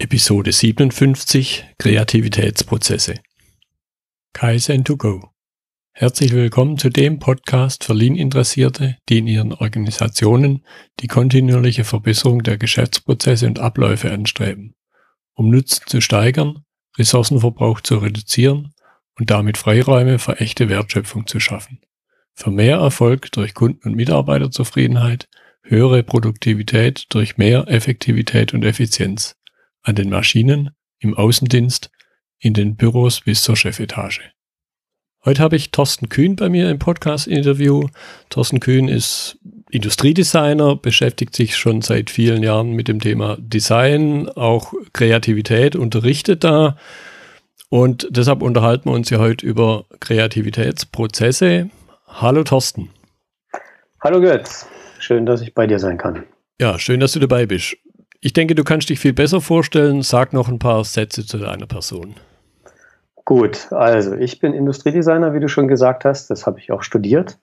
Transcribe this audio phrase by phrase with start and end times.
[0.00, 3.16] Episode 57 Kreativitätsprozesse.
[4.32, 5.28] Kaizen to go.
[5.92, 10.64] Herzlich willkommen zu dem Podcast für Lean-Interessierte, die in ihren Organisationen
[11.00, 14.74] die kontinuierliche Verbesserung der Geschäftsprozesse und Abläufe anstreben,
[15.34, 16.64] um Nutzen zu steigern,
[16.96, 18.72] Ressourcenverbrauch zu reduzieren
[19.18, 21.78] und damit Freiräume für echte Wertschöpfung zu schaffen.
[22.32, 25.28] Für mehr Erfolg durch Kunden- und Mitarbeiterzufriedenheit,
[25.62, 29.36] höhere Produktivität durch mehr Effektivität und Effizienz
[29.82, 31.90] an den Maschinen, im Außendienst,
[32.38, 34.20] in den Büros bis zur Chefetage.
[35.24, 37.88] Heute habe ich Thorsten Kühn bei mir im Podcast-Interview.
[38.30, 39.38] Thorsten Kühn ist
[39.70, 46.78] Industriedesigner, beschäftigt sich schon seit vielen Jahren mit dem Thema Design, auch Kreativität, unterrichtet da.
[47.68, 51.68] Und deshalb unterhalten wir uns ja heute über Kreativitätsprozesse.
[52.06, 52.88] Hallo Thorsten.
[54.02, 54.66] Hallo Götz,
[54.98, 56.24] schön, dass ich bei dir sein kann.
[56.58, 57.76] Ja, schön, dass du dabei bist.
[58.22, 60.02] Ich denke, du kannst dich viel besser vorstellen.
[60.02, 62.16] Sag noch ein paar Sätze zu deiner Person.
[63.24, 66.28] Gut, also ich bin Industriedesigner, wie du schon gesagt hast.
[66.28, 67.38] Das habe ich auch studiert.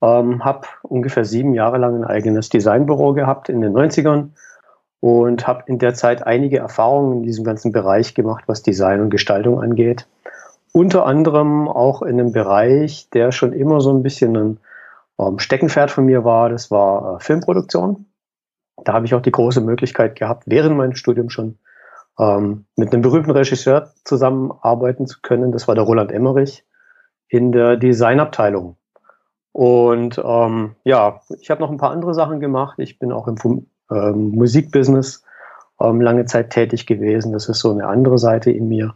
[0.00, 4.28] Ähm, habe ungefähr sieben Jahre lang ein eigenes Designbüro gehabt in den 90ern
[5.00, 9.10] und habe in der Zeit einige Erfahrungen in diesem ganzen Bereich gemacht, was Design und
[9.10, 10.06] Gestaltung angeht.
[10.72, 14.58] Unter anderem auch in einem Bereich, der schon immer so ein bisschen ein
[15.18, 16.50] ähm, Steckenpferd von mir war.
[16.50, 18.06] Das war äh, Filmproduktion
[18.84, 21.58] da habe ich auch die große Möglichkeit gehabt, während meines Studiums schon
[22.18, 25.52] ähm, mit einem berühmten Regisseur zusammenarbeiten zu können.
[25.52, 26.64] Das war der Roland Emmerich
[27.28, 28.76] in der Designabteilung.
[29.52, 32.78] Und ähm, ja, ich habe noch ein paar andere Sachen gemacht.
[32.78, 35.24] Ich bin auch im ähm, Musikbusiness
[35.80, 37.32] ähm, lange Zeit tätig gewesen.
[37.32, 38.94] Das ist so eine andere Seite in mir.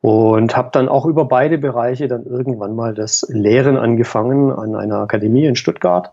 [0.00, 4.98] Und habe dann auch über beide Bereiche dann irgendwann mal das Lehren angefangen an einer
[4.98, 6.12] Akademie in Stuttgart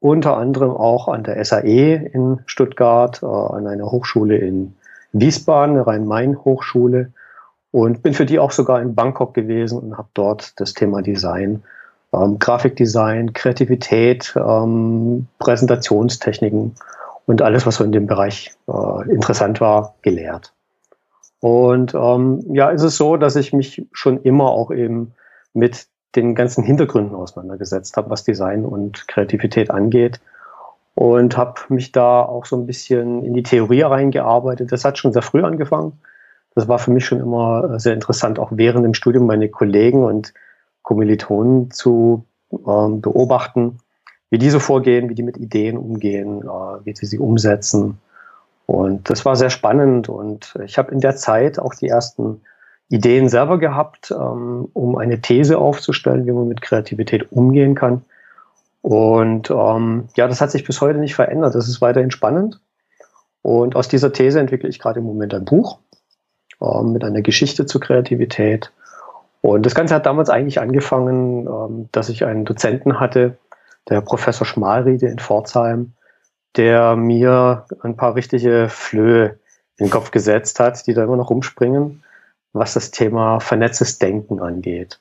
[0.00, 4.74] unter anderem auch an der SAE in Stuttgart, äh, an einer Hochschule in
[5.12, 7.12] Wiesbaden, Rhein-Main-Hochschule
[7.72, 11.62] und bin für die auch sogar in Bangkok gewesen und habe dort das Thema Design,
[12.12, 16.74] ähm, Grafikdesign, Kreativität, ähm, Präsentationstechniken
[17.26, 20.52] und alles, was so in dem Bereich äh, interessant war, gelehrt.
[21.40, 25.14] Und ähm, ja, ist es so, dass ich mich schon immer auch eben
[25.54, 30.20] mit den ganzen Hintergründen auseinandergesetzt habe, was Design und Kreativität angeht.
[30.94, 34.72] Und habe mich da auch so ein bisschen in die Theorie reingearbeitet.
[34.72, 36.00] Das hat schon sehr früh angefangen.
[36.54, 40.34] Das war für mich schon immer sehr interessant, auch während dem Studium meine Kollegen und
[40.82, 42.24] Kommilitonen zu
[42.66, 43.78] ähm, beobachten,
[44.30, 47.98] wie die so vorgehen, wie die mit Ideen umgehen, äh, wie sie sie umsetzen.
[48.66, 50.08] Und das war sehr spannend.
[50.08, 52.40] Und ich habe in der Zeit auch die ersten
[52.90, 58.02] Ideen selber gehabt, ähm, um eine These aufzustellen, wie man mit Kreativität umgehen kann.
[58.82, 61.54] Und ähm, ja, das hat sich bis heute nicht verändert.
[61.54, 62.60] Das ist weiterhin spannend.
[63.42, 65.78] Und aus dieser These entwickle ich gerade im Moment ein Buch
[66.60, 68.72] ähm, mit einer Geschichte zur Kreativität.
[69.40, 73.38] Und das Ganze hat damals eigentlich angefangen, ähm, dass ich einen Dozenten hatte,
[73.88, 75.92] der Professor Schmalriede in Pforzheim,
[76.56, 79.38] der mir ein paar richtige Flöhe
[79.76, 82.02] in den Kopf gesetzt hat, die da immer noch rumspringen
[82.52, 84.98] was das Thema vernetztes Denken angeht.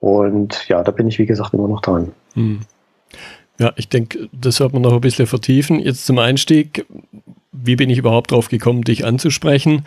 [0.00, 2.12] Und ja, da bin ich, wie gesagt, immer noch dran.
[2.34, 2.60] Hm.
[3.58, 5.80] Ja, ich denke, das wird man noch ein bisschen vertiefen.
[5.80, 6.86] Jetzt zum Einstieg,
[7.50, 9.84] wie bin ich überhaupt drauf gekommen, dich anzusprechen?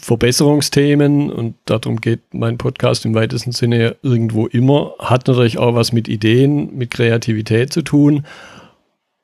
[0.00, 5.92] Verbesserungsthemen, und darum geht mein Podcast im weitesten Sinne irgendwo immer, hat natürlich auch was
[5.92, 8.24] mit Ideen, mit Kreativität zu tun.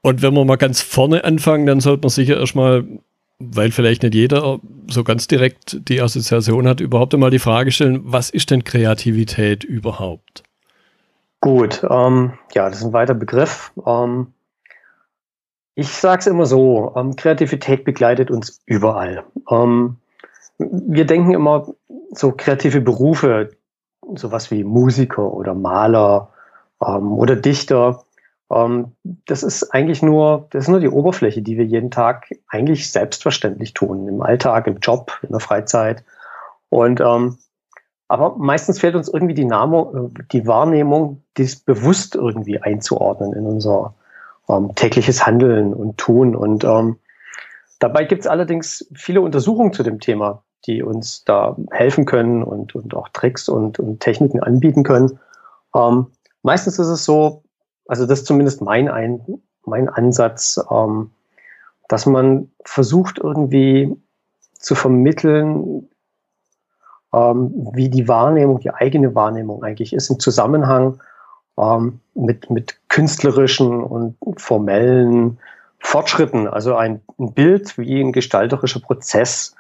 [0.01, 2.85] Und wenn wir mal ganz vorne anfangen, dann sollte man sicher erstmal
[3.39, 8.01] weil vielleicht nicht jeder so ganz direkt die Assoziation hat, überhaupt einmal die Frage stellen,
[8.05, 10.43] was ist denn Kreativität überhaupt?
[11.41, 13.73] Gut, ähm, ja, das ist ein weiter Begriff.
[13.87, 14.33] Ähm,
[15.77, 19.25] ich sage es immer so, ähm, Kreativität begleitet uns überall.
[19.49, 19.97] Ähm,
[20.59, 21.69] wir denken immer
[22.11, 23.51] so kreative Berufe,
[24.17, 26.33] sowas wie Musiker oder Maler
[26.85, 28.03] ähm, oder Dichter,
[28.51, 33.75] das ist eigentlich nur, das ist nur die Oberfläche, die wir jeden Tag eigentlich selbstverständlich
[33.75, 36.03] tun, im Alltag, im Job, in der Freizeit.
[36.71, 37.37] Und ähm,
[38.09, 43.95] aber meistens fehlt uns irgendwie die, Name, die Wahrnehmung, dies bewusst irgendwie einzuordnen in unser
[44.49, 46.35] ähm, tägliches Handeln und Tun.
[46.35, 46.97] Und ähm,
[47.81, 52.75] dabei gibt es allerdings viele Untersuchungen zu dem Thema, die uns da helfen können und,
[52.75, 55.21] und auch Tricks und, und Techniken anbieten können.
[55.75, 56.07] Ähm,
[56.43, 57.43] meistens ist es so,
[57.89, 61.11] also das ist zumindest mein, Ein mein Ansatz, ähm,
[61.89, 63.97] dass man versucht irgendwie
[64.53, 65.89] zu vermitteln,
[67.13, 71.01] ähm, wie die Wahrnehmung, die eigene Wahrnehmung eigentlich ist im Zusammenhang
[71.57, 75.39] ähm, mit, mit künstlerischen und formellen
[75.79, 76.49] Fortschritten.
[76.49, 79.55] Also ein, ein, Bild wie ein gestalterischer Prozess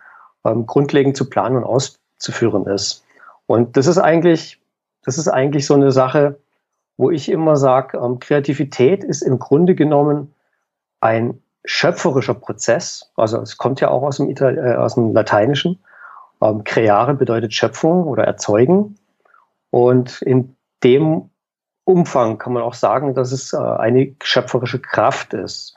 [0.44, 3.04] ähm, grundlegend zu planen und auszuführen ist.
[3.46, 4.60] Und das ist eigentlich,
[5.04, 6.38] das ist eigentlich so eine Sache,
[6.98, 10.34] wo ich immer sage, ähm, Kreativität ist im Grunde genommen
[11.00, 13.10] ein schöpferischer Prozess.
[13.16, 15.78] Also es kommt ja auch aus dem, Ital äh, aus dem Lateinischen.
[16.42, 18.98] Ähm, creare bedeutet Schöpfung oder erzeugen.
[19.70, 21.30] Und in dem
[21.84, 25.74] Umfang kann man auch sagen, dass es äh, eine schöpferische Kraft ist.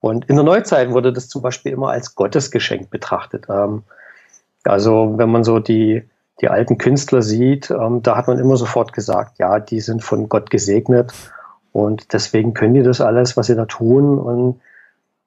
[0.00, 3.46] Und in der Neuzeit wurde das zum Beispiel immer als Gottesgeschenk betrachtet.
[3.48, 3.84] Ähm,
[4.64, 6.08] also wenn man so die,
[6.40, 10.28] die alten Künstler sieht, ähm, da hat man immer sofort gesagt, ja, die sind von
[10.28, 11.12] Gott gesegnet
[11.72, 14.18] und deswegen können die das alles, was sie da tun.
[14.18, 14.60] Und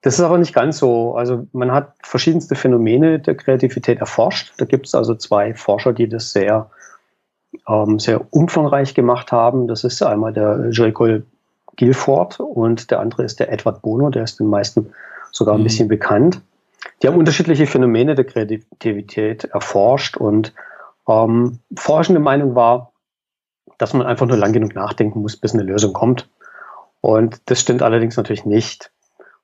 [0.02, 1.16] das ist aber nicht ganz so.
[1.16, 4.54] Also man hat verschiedenste Phänomene der Kreativität erforscht.
[4.58, 6.70] Da gibt es also zwei Forscher, die das sehr,
[7.68, 9.68] ähm, sehr umfangreich gemacht haben.
[9.68, 11.24] Das ist einmal der Jericole
[11.78, 14.94] Guilford und der andere ist der Edward Bono, der ist den meisten
[15.32, 15.66] sogar ein mhm.
[15.66, 16.42] bisschen bekannt.
[17.02, 20.54] Die haben unterschiedliche Phänomene der Kreativität erforscht und
[21.08, 22.92] ähm, forschende Meinung war,
[23.78, 26.30] dass man einfach nur lang genug nachdenken muss, bis eine Lösung kommt.
[27.02, 28.92] Und das stimmt allerdings natürlich nicht.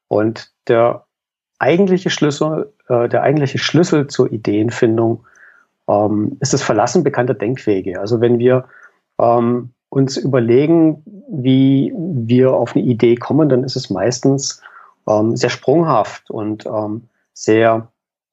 [0.07, 1.06] Und der
[1.60, 5.25] eigentliche Schlüssel, äh, der eigentliche Schlüssel zur Ideenfindung
[5.88, 8.00] ähm, ist das Verlassen bekannter Denkwege.
[8.00, 8.65] Also wenn wir
[9.19, 14.62] ähm, uns überlegen, wie wir auf eine Idee kommen, dann ist es meistens
[15.07, 17.88] ähm, sehr sprunghaft und ähm, sehr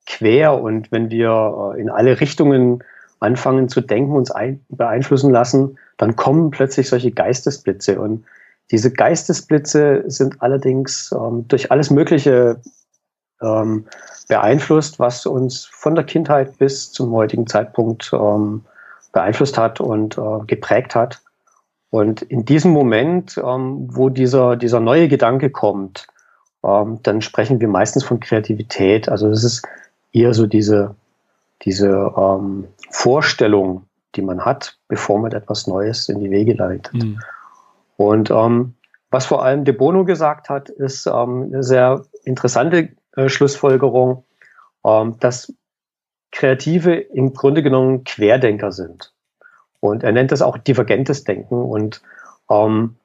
[0.07, 0.61] quer.
[0.61, 2.83] Und wenn wir äh, in alle Richtungen
[3.21, 8.01] anfangen zu denken, uns ein, beeinflussen lassen, dann kommen plötzlich solche Geistesblitze.
[8.01, 8.25] Und
[8.71, 12.61] diese Geistesblitze sind allerdings ähm, durch alles Mögliche
[13.43, 13.87] ähm,
[14.29, 18.65] beeinflusst, was uns von der Kindheit bis zum heutigen Zeitpunkt ähm,
[19.13, 21.21] beeinflusst hat und äh, geprägt hat.
[21.91, 26.07] Und in diesem Moment, ähm, wo dieser, dieser neue Gedanke kommt,
[26.65, 29.09] ähm, dann sprechen wir meistens von Kreativität.
[29.09, 29.67] Also es ist
[30.13, 30.95] eher so diese,
[31.63, 36.95] diese ähm, Vorstellung, die man hat, bevor man etwas Neues in die Wege leitet.
[36.95, 37.21] Mhm.
[37.97, 38.75] Und ähm,
[39.11, 44.25] was vor allem De Bono gesagt hat, ist ähm, eine sehr interessante äh, Schlussfolgerung,
[44.85, 45.53] ähm, dass
[46.33, 49.13] Kreative im Grunde genommen Querdenker sind.
[49.81, 52.03] Und er nennt das auch divergentes Denken und
[52.51, 52.97] ähm,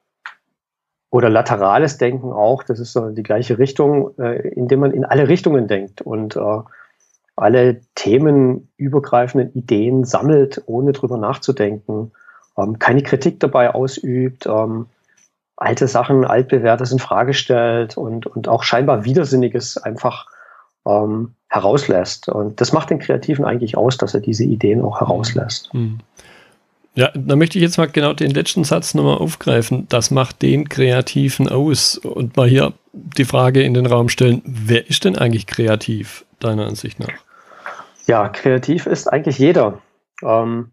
[1.10, 2.62] oder laterales Denken auch.
[2.62, 6.60] Das ist so die gleiche Richtung, äh, indem man in alle Richtungen denkt und äh,
[7.36, 12.12] alle themenübergreifenden Ideen sammelt, ohne drüber nachzudenken,
[12.56, 14.86] ähm, keine Kritik dabei ausübt, ähm,
[15.56, 20.26] alte Sachen, altbewährtes in Frage stellt und, und auch scheinbar Widersinniges einfach
[20.86, 22.28] ähm, herauslässt.
[22.28, 25.72] Und das macht den Kreativen eigentlich aus, dass er diese Ideen auch herauslässt.
[25.74, 25.98] Mhm.
[26.94, 29.86] Ja, da möchte ich jetzt mal genau den letzten Satz nochmal aufgreifen.
[29.90, 31.98] Das macht den Kreativen aus.
[31.98, 36.66] Und mal hier die Frage in den Raum stellen, wer ist denn eigentlich kreativ, deiner
[36.66, 37.25] Ansicht nach?
[38.06, 39.80] Ja, kreativ ist eigentlich jeder.
[40.22, 40.72] Ähm,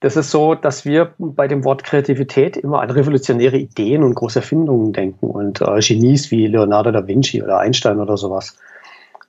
[0.00, 4.40] das ist so, dass wir bei dem Wort Kreativität immer an revolutionäre Ideen und große
[4.40, 8.58] Erfindungen denken und äh, Genies wie Leonardo da Vinci oder Einstein oder sowas.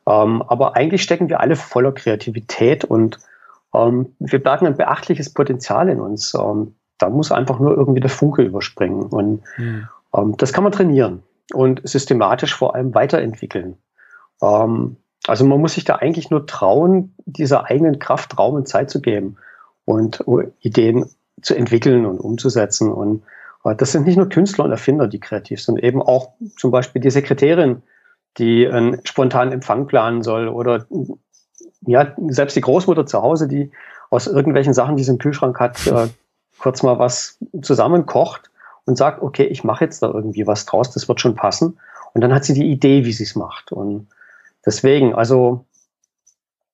[0.05, 3.19] Ähm, aber eigentlich stecken wir alle voller Kreativität und
[3.73, 6.33] ähm, wir bergen ein beachtliches Potenzial in uns.
[6.33, 9.03] Ähm, da muss einfach nur irgendwie der Funke überspringen.
[9.03, 9.88] Und mhm.
[10.38, 11.21] das kann man trainieren
[11.53, 13.77] und systematisch vor allem weiterentwickeln.
[14.41, 18.90] Ähm, also man muss sich da eigentlich nur trauen, dieser eigenen Kraft Raum und Zeit
[18.90, 19.38] zu geben
[19.86, 20.24] und
[20.59, 21.09] Ideen
[21.42, 22.92] zu entwickeln und umzusetzen.
[22.92, 23.24] Und
[23.64, 27.02] äh, das sind nicht nur Künstler und Erfinder, die kreativ sind, eben auch zum Beispiel
[27.02, 27.81] die Sekretärin,
[28.38, 30.86] die einen spontanen Empfang planen soll oder
[31.81, 33.71] ja, selbst die Großmutter zu Hause, die
[34.09, 36.07] aus irgendwelchen Sachen, die sie im Kühlschrank hat, äh,
[36.59, 38.50] kurz mal was zusammenkocht
[38.86, 41.80] und sagt, okay, ich mache jetzt da irgendwie was draus, das wird schon passen.
[42.14, 43.71] Und dann hat sie die Idee, wie sie es macht.
[43.71, 44.07] Und
[44.66, 45.66] deswegen, also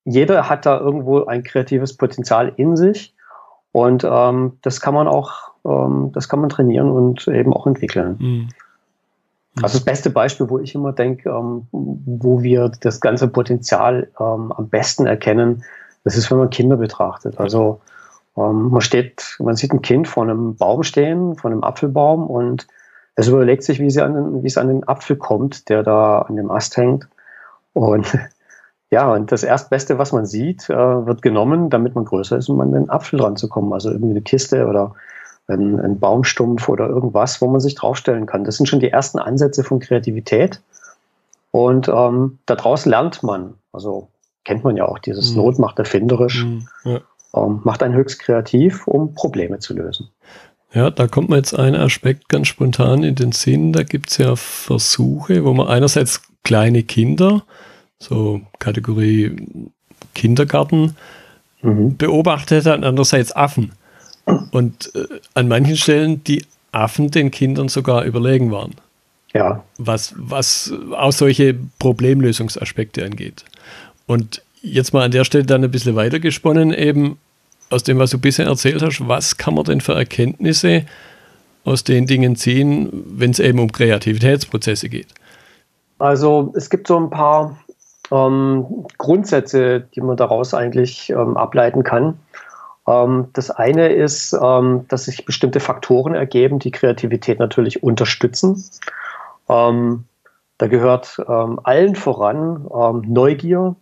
[0.05, 3.15] jeder hat da irgendwo ein kreatives Potenzial in sich
[3.71, 8.17] und ähm, das kann man auch, ähm, das kann man trainieren und eben auch entwickeln.
[8.19, 8.49] Mhm.
[9.61, 14.51] Also das beste Beispiel, wo ich immer denke, ähm, wo wir das ganze Potenzial ähm,
[14.51, 15.63] am besten erkennen,
[16.03, 17.39] das ist, wenn man Kinder betrachtet.
[17.39, 17.79] Also
[18.35, 22.67] ähm, man steht, man sieht ein Kind vor einem Baum stehen, vor einem Apfelbaum und
[23.15, 26.19] es überlegt sich, wie, sie an den, wie es an den Apfel kommt, der da
[26.19, 27.07] an dem Ast hängt.
[27.73, 28.17] Und
[28.91, 32.61] ja, und das Erstbeste, was man sieht, äh, wird genommen, damit man größer ist, um
[32.61, 33.73] an den Apfel ranzukommen.
[33.73, 34.95] Also irgendwie eine Kiste oder
[35.47, 38.43] ein, ein Baumstumpf oder irgendwas, wo man sich draufstellen kann.
[38.43, 40.61] Das sind schon die ersten Ansätze von Kreativität.
[41.51, 43.55] Und ähm, daraus lernt man.
[43.71, 44.09] Also
[44.43, 45.37] kennt man ja auch, dieses mhm.
[45.37, 46.67] Not macht erfinderisch, mhm.
[46.83, 47.01] ja.
[47.35, 50.09] ähm, macht einen höchst kreativ, um Probleme zu lösen.
[50.73, 53.73] Ja, da kommt mir jetzt ein Aspekt ganz spontan in den Sinn.
[53.73, 57.43] Da gibt es ja Versuche, wo man einerseits kleine Kinder,
[57.99, 59.35] so Kategorie
[60.13, 60.95] Kindergarten
[61.61, 61.97] mhm.
[61.97, 63.71] beobachtet hat, andererseits Affen.
[64.51, 68.71] Und äh, an manchen Stellen die Affen den Kindern sogar überlegen waren.
[69.33, 69.63] Ja.
[69.77, 73.45] Was, was auch solche Problemlösungsaspekte angeht.
[74.05, 77.17] Und jetzt mal an der Stelle dann ein bisschen weitergesponnen, eben
[77.69, 80.85] aus dem, was du bisher erzählt hast, was kann man denn für Erkenntnisse
[81.63, 85.07] aus den Dingen ziehen, wenn es eben um Kreativitätsprozesse geht?
[85.99, 87.57] Also es gibt so ein paar
[88.11, 92.19] ähm, Grundsätze, die man daraus eigentlich ähm, ableiten kann.
[92.87, 98.63] Ähm, das eine ist, ähm, dass sich bestimmte Faktoren ergeben, die Kreativität natürlich unterstützen.
[99.49, 100.05] Ähm,
[100.57, 102.67] da gehört ähm, allen voran
[103.07, 103.75] Neugier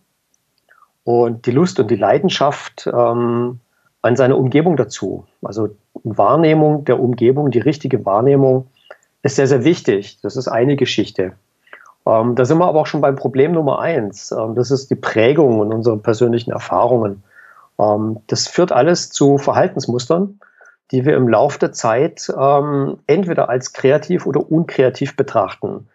[1.04, 3.60] und die Lust und die Leidenschaft an
[4.02, 5.26] seiner Umgebung dazu.
[5.42, 5.68] Also
[6.02, 8.68] Wahrnehmung der Umgebung, die richtige Wahrnehmung
[9.22, 10.18] ist sehr, sehr wichtig.
[10.22, 11.34] Das ist eine Geschichte.
[12.06, 14.32] Ähm, da sind wir aber auch schon beim Problem Nummer eins.
[14.32, 17.22] Ähm, das ist die Prägung und unsere persönlichen Erfahrungen.
[17.78, 20.40] Ähm, das führt alles zu Verhaltensmustern,
[20.90, 25.88] die wir im Laufe der Zeit ähm, entweder als kreativ oder unkreativ betrachten.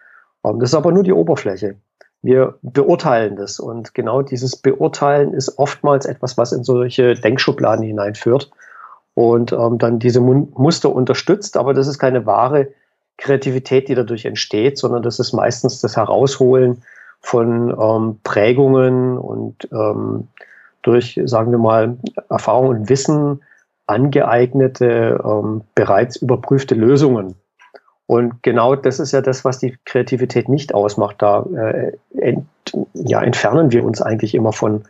[0.46, 1.76] Ähm, das ist aber nur die Oberfläche.
[2.24, 8.50] Wir beurteilen das und genau dieses Beurteilen ist oftmals etwas, was in solche Denkschubladen hineinführt
[9.14, 12.70] und ähm, dann diese Muster unterstützt, aber das ist keine wahre
[13.18, 16.84] Kreativität, die dadurch entsteht, sondern das ist meistens das Herausholen
[17.20, 20.28] von ähm, Prägungen und ähm,
[20.84, 21.98] durch, sagen wir mal,
[22.30, 23.42] Erfahrung und Wissen
[23.88, 27.36] angeeignete, ähm, bereits überprüfte Lösungen.
[28.06, 31.18] Und genau das ist ja das, was die Kreativität nicht ausmacht.
[31.20, 32.46] Da äh, ent,
[32.94, 34.84] ja, entfernen wir uns eigentlich immer von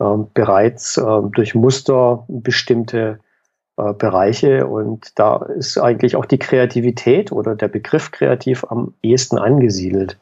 [0.00, 3.20] ähm, bereits äh, durch Muster bestimmte
[3.78, 4.66] äh, Bereiche.
[4.66, 10.18] Und da ist eigentlich auch die Kreativität oder der Begriff kreativ am ehesten angesiedelt.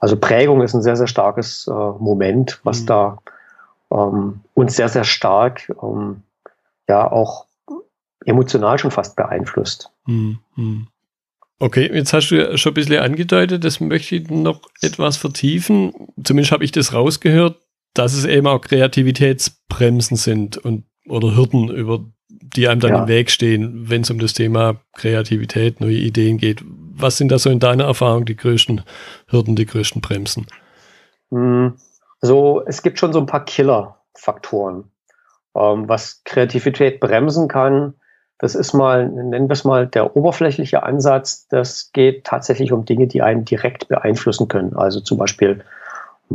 [0.00, 2.86] Also Prägung ist ein sehr, sehr starkes äh, Moment, was mhm.
[2.86, 3.18] da
[3.90, 6.22] ähm, uns sehr, sehr stark ähm,
[6.88, 7.46] ja auch
[8.24, 9.90] emotional schon fast beeinflusst.
[10.06, 10.38] Mhm.
[10.56, 10.88] mhm.
[11.58, 15.94] Okay, jetzt hast du ja schon ein bisschen angedeutet, das möchte ich noch etwas vertiefen.
[16.22, 17.56] Zumindest habe ich das rausgehört,
[17.94, 22.04] dass es eben auch Kreativitätsbremsen sind und oder Hürden, über
[22.54, 23.02] die einem dann ja.
[23.02, 26.62] im Weg stehen, wenn es um das Thema Kreativität, neue Ideen geht.
[26.64, 28.82] Was sind da so in deiner Erfahrung die größten
[29.28, 30.46] Hürden, die größten Bremsen?
[31.30, 31.76] Hm,
[32.20, 34.84] also es gibt schon so ein paar Killer-Faktoren.
[35.54, 37.94] Ähm, was Kreativität bremsen kann,
[38.38, 41.48] das ist mal, nennen wir es mal, der oberflächliche Ansatz.
[41.48, 44.76] Das geht tatsächlich um Dinge, die einen direkt beeinflussen können.
[44.76, 45.64] Also zum Beispiel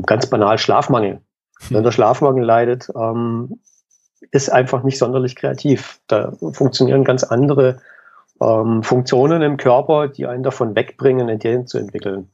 [0.05, 1.21] ganz banal Schlafmangel.
[1.69, 3.59] Wenn der Schlafmangel leidet, ähm,
[4.31, 5.99] ist einfach nicht sonderlich kreativ.
[6.07, 7.77] Da funktionieren ganz andere
[8.41, 12.31] ähm, Funktionen im Körper, die einen davon wegbringen, Ideen zu entwickeln.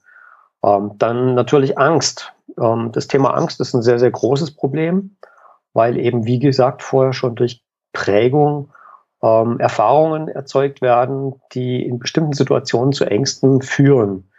[0.63, 2.33] Ähm, dann natürlich Angst.
[2.59, 5.17] Ähm, das Thema Angst ist ein sehr, sehr großes Problem,
[5.73, 7.63] weil eben, wie gesagt, vorher schon durch
[7.93, 8.69] Prägung
[9.23, 14.29] ähm, Erfahrungen erzeugt werden, die in bestimmten Situationen zu Ängsten führen.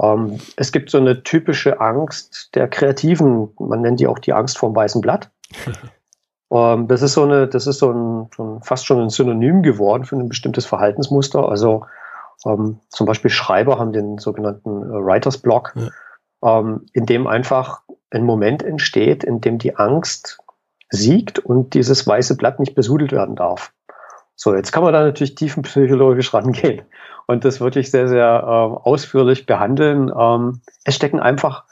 [0.00, 4.58] Ähm, es gibt so eine typische Angst der Kreativen, man nennt die auch die Angst
[4.58, 5.30] vorm weißen Blatt.
[6.54, 10.04] Ähm, das ist so eine, das ist so ein, ein, fast schon ein Synonym geworden
[10.04, 11.48] für ein bestimmtes Verhaltensmuster.
[11.48, 11.84] Also
[12.46, 16.60] ähm, zum Beispiel Schreiber haben den sogenannten äh, Writers Block, ja.
[16.60, 20.38] ähm, in dem einfach ein Moment entsteht, in dem die Angst
[20.90, 23.72] siegt und dieses weiße Blatt nicht besudelt werden darf.
[24.36, 26.82] So, jetzt kann man da natürlich tiefenpsychologisch rangehen
[27.26, 30.12] und das wirklich sehr, sehr äh, ausführlich behandeln.
[30.16, 31.64] Ähm, es stecken einfach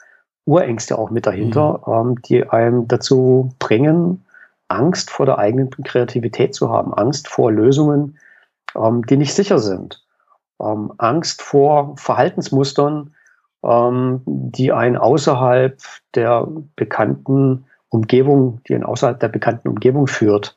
[0.45, 1.93] Urängste auch mit dahinter, mhm.
[1.93, 4.25] ähm, die einem dazu bringen,
[4.67, 8.17] Angst vor der eigenen Kreativität zu haben, Angst vor Lösungen,
[8.75, 10.03] ähm, die nicht sicher sind,
[10.61, 13.13] ähm, Angst vor Verhaltensmustern,
[13.63, 15.77] ähm, die einen außerhalb
[16.15, 20.55] der bekannten Umgebung, die einen außerhalb der bekannten Umgebung führt.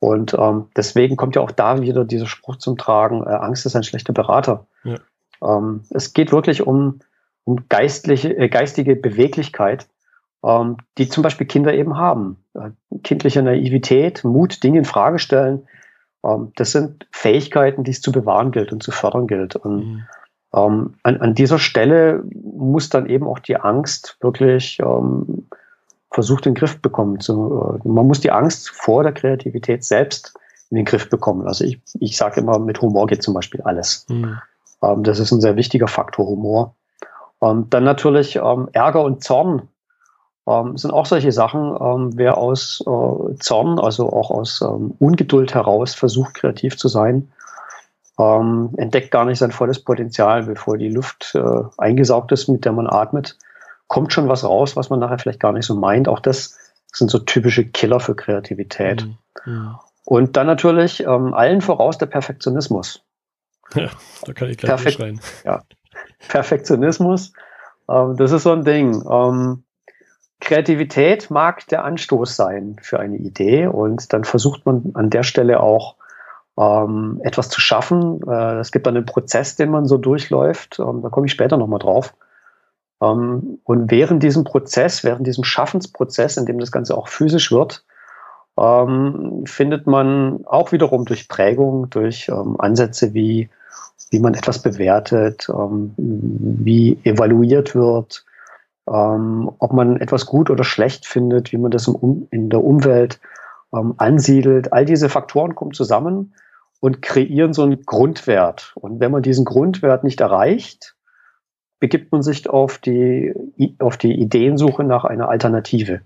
[0.00, 3.74] Und ähm, deswegen kommt ja auch da wieder dieser Spruch zum Tragen, äh, Angst ist
[3.74, 4.66] ein schlechter Berater.
[4.84, 4.98] Ja.
[5.42, 7.00] Ähm, es geht wirklich um,
[7.44, 9.88] um geistliche, äh, geistige Beweglichkeit
[10.44, 12.36] ähm, die zum Beispiel Kinder eben haben.
[12.54, 12.70] Äh,
[13.02, 15.66] kindliche Naivität, Mut, Dinge in Frage stellen,
[16.24, 19.56] ähm, das sind Fähigkeiten, die es zu bewahren gilt und zu fördern gilt.
[19.56, 20.04] Und mhm.
[20.54, 25.48] ähm, an, an, dieser Stelle muss dann eben auch die Angst wirklich ähm,
[26.10, 27.20] versucht, in den Griff bekommen.
[27.20, 30.34] Zu, äh, man muss die Angst vor der Kreativität selbst
[30.70, 31.46] in den Griff bekommen.
[31.46, 34.06] Also ich, ich sage immer, mit Humor geht zum Beispiel alles.
[34.08, 34.38] Mhm.
[34.82, 36.74] Ähm, das ist ein sehr wichtiger Faktor, Humor.
[37.38, 39.68] Und dann natürlich ähm, Ärger und Zorn
[40.48, 45.54] ähm, sind auch solche Sachen, ähm, wer aus äh, Zorn, also auch aus ähm, Ungeduld
[45.54, 47.30] heraus versucht, kreativ zu sein,
[48.18, 52.72] ähm, entdeckt gar nicht sein volles Potenzial, bevor die Luft äh, eingesaugt ist, mit der
[52.72, 53.36] man atmet,
[53.86, 56.08] kommt schon was raus, was man nachher vielleicht gar nicht so meint.
[56.08, 56.58] Auch das
[56.92, 59.04] sind so typische Killer für Kreativität.
[59.04, 59.52] Mhm.
[59.52, 59.74] mhm.
[60.04, 63.04] Und dann natürlich ähm, allen voraus der Perfektionismus.
[63.74, 63.90] Ja,
[64.24, 65.20] da kann ich gleich schreien.
[65.44, 65.62] Ja.
[66.28, 67.34] Perfektionismus,
[67.90, 69.04] ähm, das ist so ein Ding.
[70.48, 75.60] Kreativität mag der Anstoß sein für eine Idee und dann versucht man an der Stelle
[75.60, 75.96] auch
[76.58, 78.22] ähm, etwas zu schaffen.
[78.26, 80.78] Äh, es gibt dann einen Prozess, den man so durchläuft.
[80.78, 82.14] Ähm, da komme ich später nochmal drauf.
[83.02, 87.84] Ähm, und während diesem Prozess, während diesem Schaffensprozess, in dem das Ganze auch physisch wird,
[88.58, 93.50] ähm, findet man auch wiederum durch Prägung, durch ähm, Ansätze wie,
[94.10, 98.24] wie man etwas bewertet, ähm, wie evaluiert wird,
[98.90, 103.20] ähm, ob man etwas gut oder schlecht findet, wie man das im, in der Umwelt
[103.74, 104.72] ähm, ansiedelt.
[104.72, 106.34] All diese Faktoren kommen zusammen
[106.80, 108.72] und kreieren so einen Grundwert.
[108.76, 110.94] Und wenn man diesen Grundwert nicht erreicht,
[111.80, 113.34] begibt man sich auf die,
[113.78, 116.00] auf die Ideensuche nach einer Alternative.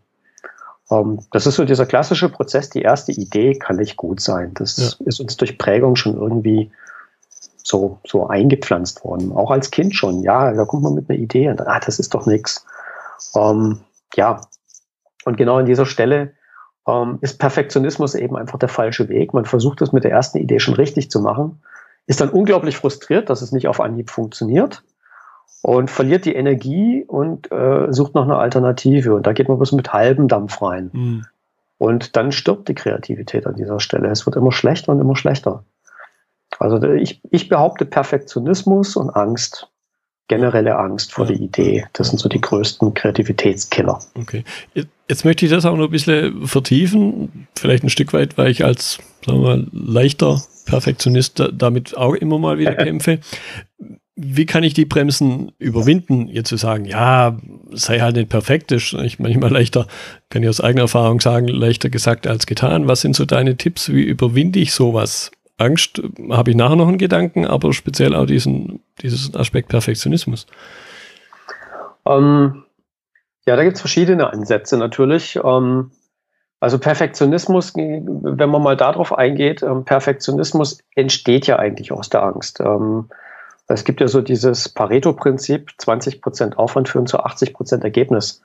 [0.89, 2.69] Um, ähm, das ist so dieser klassische Prozess.
[2.69, 4.53] Die erste Idee kann nicht gut sein.
[4.55, 5.07] Das ja.
[5.07, 6.71] ist uns durch Prägung schon irgendwie
[7.63, 9.33] so, so eingepflanzt worden.
[9.33, 10.23] Auch als Kind schon.
[10.23, 12.65] Ja, da kommt man mit einer Idee und ah, das ist doch nichts.
[13.35, 13.81] Um,
[14.15, 14.41] ja,
[15.25, 16.33] und genau an dieser Stelle
[16.87, 19.35] ähm, ist Perfektionismus eben einfach der falsche Weg.
[19.35, 21.63] Man versucht es mit der ersten Idee schon richtig zu machen,
[22.07, 24.83] ist dann unglaublich frustriert, dass es nicht auf Anhieb funktioniert
[25.63, 29.15] und verliert die Energie und äh, sucht noch eine Alternative.
[29.15, 30.91] Und da geht man bloß mit halbem Dampf rein.
[30.93, 31.27] Mhm.
[31.79, 34.09] Und dann stirbt die Kreativität an dieser Stelle.
[34.09, 35.65] Es wird immer schlechter und immer schlechter.
[36.63, 39.69] Also ich, ich behaupte Perfektionismus und Angst,
[40.29, 41.33] generelle Angst vor ja.
[41.33, 41.87] der Idee.
[41.93, 43.99] Das sind so die größten Kreativitätskiller.
[44.15, 44.45] Okay.
[45.09, 47.49] Jetzt möchte ich das auch noch ein bisschen vertiefen.
[47.57, 52.39] Vielleicht ein Stück weit, weil ich als sagen wir mal, leichter Perfektionist damit auch immer
[52.39, 53.19] mal wieder kämpfe
[54.15, 57.39] wie kann ich die Bremsen überwinden, jetzt zu sagen, ja,
[57.73, 59.87] sei halt nicht perfekt, ist ich manchmal leichter,
[60.29, 62.89] kann ich aus eigener Erfahrung sagen, leichter gesagt als getan.
[62.89, 65.31] Was sind so deine Tipps, wie überwinde ich sowas?
[65.63, 70.47] Angst äh, habe ich nachher noch einen Gedanken, aber speziell auch diesen, diesen Aspekt Perfektionismus.
[72.07, 72.65] Ähm,
[73.47, 75.39] ja, da gibt es verschiedene Ansätze natürlich.
[75.43, 75.91] Ähm,
[76.61, 82.61] also Perfektionismus, wenn man mal darauf eingeht, ähm, Perfektionismus entsteht ja eigentlich aus der Angst.
[82.61, 83.09] Ähm,
[83.67, 88.43] es gibt ja so dieses Pareto-Prinzip, 20 Prozent Aufwand führen zu 80 Prozent Ergebnis.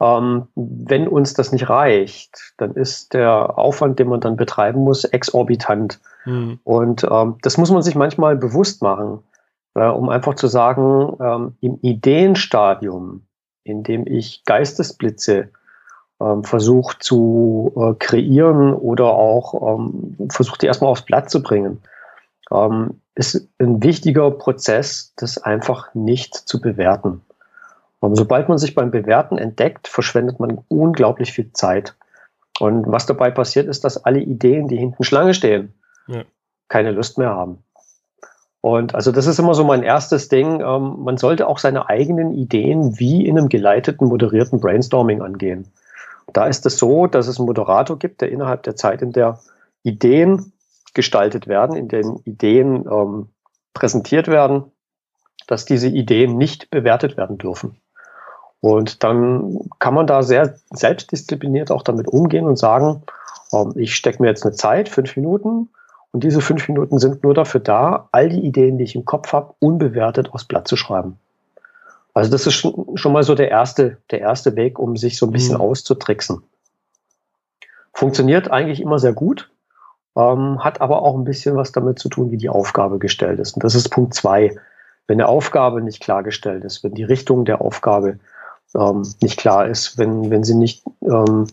[0.00, 5.04] Ähm, wenn uns das nicht reicht, dann ist der Aufwand, den man dann betreiben muss,
[5.04, 6.00] exorbitant.
[6.26, 6.58] Mhm.
[6.64, 9.20] Und ähm, das muss man sich manchmal bewusst machen,
[9.74, 13.26] äh, um einfach zu sagen, ähm, im Ideenstadium,
[13.64, 15.48] in dem ich Geistesblitze
[16.20, 21.82] ähm, versuche zu äh, kreieren oder auch ähm, versuche die erstmal aufs Blatt zu bringen,
[22.50, 27.22] ähm, ist ein wichtiger Prozess, das einfach nicht zu bewerten.
[28.00, 31.96] Und sobald man sich beim Bewerten entdeckt, verschwendet man unglaublich viel Zeit.
[32.60, 35.74] Und was dabei passiert, ist, dass alle Ideen, die hinten Schlange stehen,
[36.06, 36.24] ja.
[36.68, 37.62] keine Lust mehr haben.
[38.60, 40.60] Und also das ist immer so mein erstes Ding.
[40.60, 45.72] Ähm, man sollte auch seine eigenen Ideen wie in einem geleiteten, moderierten Brainstorming angehen.
[46.32, 49.38] Da ist es so, dass es einen Moderator gibt, der innerhalb der Zeit, in der
[49.84, 50.52] Ideen
[50.94, 53.28] gestaltet werden, in denen Ideen ähm,
[53.72, 54.64] präsentiert werden,
[55.46, 57.76] dass diese Ideen nicht bewertet werden dürfen.
[58.60, 63.02] Und dann kann man da sehr selbstdiszipliniert auch damit umgehen und sagen,
[63.52, 65.68] ähm, ich stecke mir jetzt eine Zeit, fünf Minuten,
[66.12, 69.34] und diese fünf Minuten sind nur dafür da, all die Ideen, die ich im Kopf
[69.34, 71.18] habe, unbewertet aufs Blatt zu schreiben.
[72.14, 75.26] Also das ist schon, schon mal so der erste, der erste Weg, um sich so
[75.26, 75.60] ein bisschen mhm.
[75.60, 76.42] auszutricksen.
[77.92, 79.50] Funktioniert eigentlich immer sehr gut
[80.16, 83.54] ähm, hat aber auch ein bisschen was damit zu tun, wie die Aufgabe gestellt ist.
[83.54, 84.56] Und das ist Punkt zwei.
[85.06, 88.18] Wenn eine Aufgabe nicht klargestellt ist, wenn die Richtung der Aufgabe
[88.74, 91.46] ähm, nicht klar ist, wenn, wenn sie nicht ähm,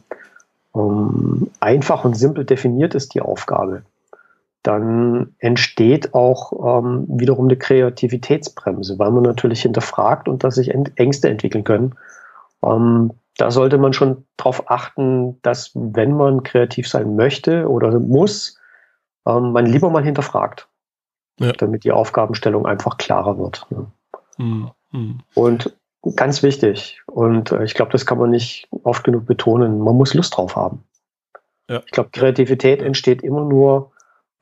[0.76, 3.84] ähm einfach und simpel definiert ist, die Aufgabe,
[4.64, 11.30] dann entsteht auch ähm, wiederum eine Kreativitätsbremse, weil man natürlich hinterfragt und dass sich Ängste
[11.30, 11.96] entwickeln können.
[12.64, 18.58] Ähm, da sollte man schon darauf achten, dass wenn man kreativ sein möchte oder muss,
[19.28, 20.70] ähm, man lieber mal hinterfragt,
[21.40, 21.52] ja.
[21.54, 23.68] damit die Aufgabenstellung einfach klarer wird.
[23.70, 23.88] Ne?
[24.38, 24.72] Mhm.
[24.92, 25.20] Mhm.
[25.34, 25.76] Und
[26.16, 30.14] ganz wichtig, und äh, ich glaube, das kann man nicht oft genug betonen, man muss
[30.14, 30.84] Lust drauf haben.
[31.70, 31.82] Ja.
[31.86, 33.92] Ich glaube, Kreativität entsteht immer nur,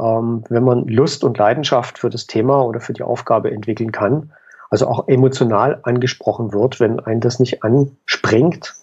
[0.02, 4.32] ähm, wenn man Lust und Leidenschaft für das Thema oder für die Aufgabe entwickeln kann.
[4.70, 8.74] Also auch emotional angesprochen wird, wenn einen das nicht anspringt,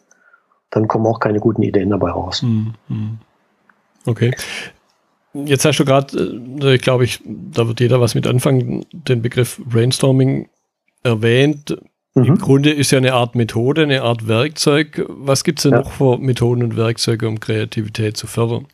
[0.70, 2.42] dann kommen auch keine guten Ideen dabei raus.
[2.42, 3.18] Hm, hm.
[4.06, 4.34] Okay.
[5.32, 6.16] Jetzt hast du gerade,
[6.62, 10.48] äh, ich glaube, ich, da wird jeder was mit anfangen, den Begriff Brainstorming
[11.02, 11.76] erwähnt.
[12.18, 12.24] Mhm.
[12.24, 15.04] Im Grunde ist ja eine Art Methode, eine Art Werkzeug.
[15.08, 15.78] Was gibt es denn ja.
[15.78, 18.66] noch für Methoden und Werkzeuge, um Kreativität zu fördern?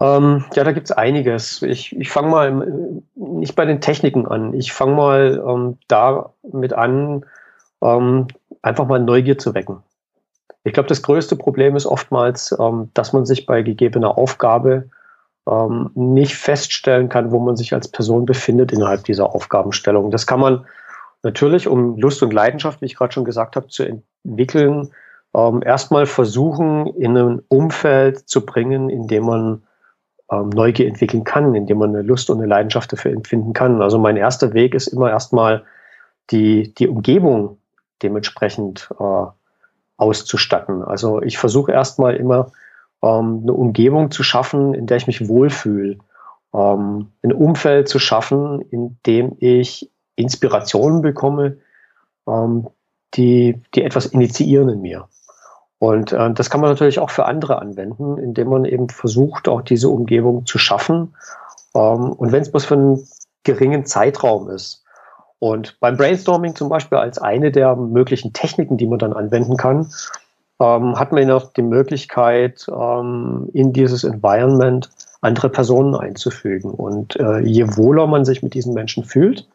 [0.00, 1.62] Ähm, ja, da gibt es einiges.
[1.62, 4.52] Ich, ich fange mal nicht bei den Techniken an.
[4.54, 7.24] Ich fange mal ähm, damit an,
[7.82, 8.26] ähm,
[8.62, 9.78] einfach mal Neugier zu wecken.
[10.64, 14.88] Ich glaube, das größte Problem ist oftmals, ähm, dass man sich bei gegebener Aufgabe
[15.48, 20.10] ähm, nicht feststellen kann, wo man sich als Person befindet innerhalb dieser Aufgabenstellung.
[20.10, 20.66] Das kann man
[21.24, 24.90] natürlich, um Lust und Leidenschaft, wie ich gerade schon gesagt habe, zu entwickeln,
[25.34, 29.62] ähm, erstmal versuchen, in ein Umfeld zu bringen, in dem man
[30.30, 33.82] ähm, Neugier entwickeln kann, in dem man eine Lust und eine Leidenschaft dafür empfinden kann.
[33.82, 35.64] Also mein erster Weg ist immer erstmal
[36.30, 37.58] die, die Umgebung
[38.02, 39.26] dementsprechend äh,
[39.96, 40.82] auszustatten.
[40.82, 42.52] Also ich versuche erstmal immer
[43.02, 45.98] ähm, eine Umgebung zu schaffen, in der ich mich wohlfühle.
[46.54, 51.58] Ähm, ein Umfeld zu schaffen, in dem ich Inspirationen bekomme,
[52.26, 52.68] ähm,
[53.14, 55.08] die, die etwas initiieren in mir.
[55.78, 59.62] Und äh, das kann man natürlich auch für andere anwenden, indem man eben versucht, auch
[59.62, 61.14] diese Umgebung zu schaffen.
[61.74, 63.06] Ähm, und wenn es bloß für einen
[63.42, 64.82] geringen Zeitraum ist.
[65.38, 69.90] Und beim Brainstorming zum Beispiel als eine der möglichen Techniken, die man dann anwenden kann,
[70.60, 76.70] ähm, hat man noch die Möglichkeit, ähm, in dieses Environment andere Personen einzufügen.
[76.70, 79.46] Und äh, je wohler man sich mit diesen Menschen fühlt,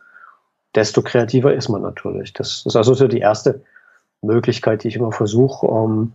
[0.75, 2.33] desto kreativer ist man natürlich.
[2.33, 3.61] Das ist also so die erste
[4.21, 6.13] Möglichkeit, die ich immer versuche ähm,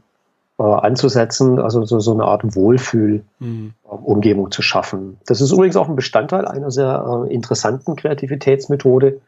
[0.59, 4.49] äh, anzusetzen, also so, so eine Art Wohlfühl-Umgebung mhm.
[4.49, 5.19] äh, zu schaffen.
[5.27, 9.21] Das ist übrigens auch ein Bestandteil einer sehr äh, interessanten Kreativitätsmethode,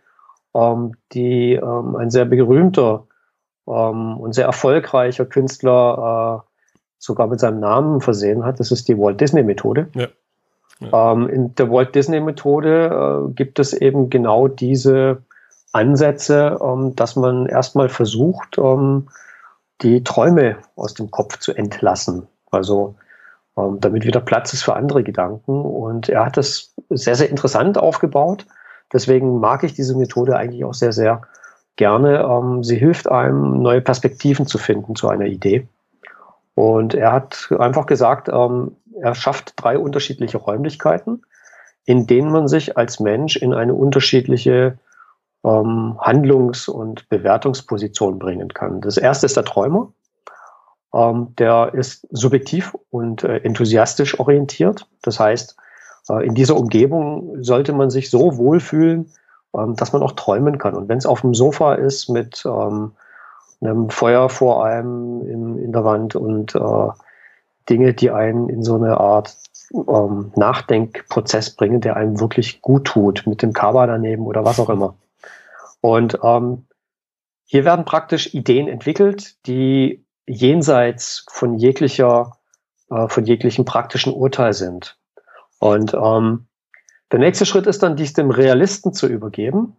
[0.55, 3.07] ähm, die ähm, ein sehr berühmter
[3.67, 6.51] ähm, und sehr erfolgreicher Künstler äh,
[6.99, 8.61] sogar mit seinem Namen versehen hat.
[8.61, 9.89] Das ist die Walt Disney Methode.
[9.95, 10.09] Ja.
[10.81, 15.23] Ähm, in der Walt Disney Methode äh, gibt es eben genau diese
[15.73, 19.09] Ansätze, ähm, dass man erstmal versucht, ähm,
[19.83, 22.27] die Träume aus dem Kopf zu entlassen.
[22.51, 22.97] Also
[23.57, 25.61] ähm, damit wieder Platz ist für andere Gedanken.
[25.62, 28.47] Und er hat das sehr, sehr interessant aufgebaut.
[28.93, 31.23] Deswegen mag ich diese Methode eigentlich auch sehr, sehr
[31.77, 32.21] gerne.
[32.21, 35.69] Ähm, sie hilft einem, neue Perspektiven zu finden zu einer Idee.
[36.57, 41.23] Und er hat einfach gesagt, ähm, er schafft drei unterschiedliche Räumlichkeiten,
[41.85, 44.79] in denen man sich als Mensch in eine unterschiedliche
[45.45, 48.81] ähm, Handlungs- und Bewertungsposition bringen kann.
[48.81, 49.92] Das erste ist der Träumer.
[50.95, 54.88] Ähm, der ist subjektiv und äh, enthusiastisch orientiert.
[55.03, 55.57] Das heißt,
[56.09, 59.12] äh, in dieser Umgebung sollte man sich so wohlfühlen,
[59.55, 60.75] ähm, dass man auch träumen kann.
[60.75, 62.92] Und wenn es auf dem Sofa ist mit ähm,
[63.61, 66.88] einem Feuer vor einem in, in der Wand und äh,
[67.69, 69.37] Dinge, die einen in so eine Art
[69.73, 74.71] ähm, Nachdenkprozess bringen, der einem wirklich gut tut, mit dem Kaba daneben oder was auch
[74.71, 74.95] immer.
[75.81, 76.66] Und ähm,
[77.45, 82.37] hier werden praktisch Ideen entwickelt, die jenseits von jeglicher,
[82.90, 84.99] äh, von jeglichem praktischen Urteil sind.
[85.59, 86.47] Und ähm,
[87.12, 89.77] der nächste Schritt ist dann, dies dem Realisten zu übergeben,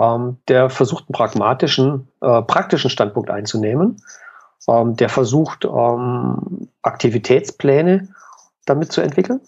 [0.00, 4.02] ähm, der versucht, einen pragmatischen, äh, praktischen Standpunkt einzunehmen,
[4.68, 8.08] ähm, der versucht, ähm, Aktivitätspläne
[8.64, 9.40] damit zu entwickeln.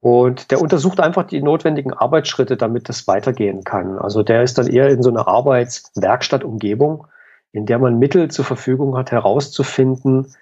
[0.00, 3.98] Und der untersucht einfach die notwendigen Arbeitsschritte, damit das weitergehen kann.
[3.98, 7.06] Also der ist dann eher in so einer Arbeitswerkstattumgebung,
[7.52, 10.34] in der man Mittel zur Verfügung hat, herauszufinden,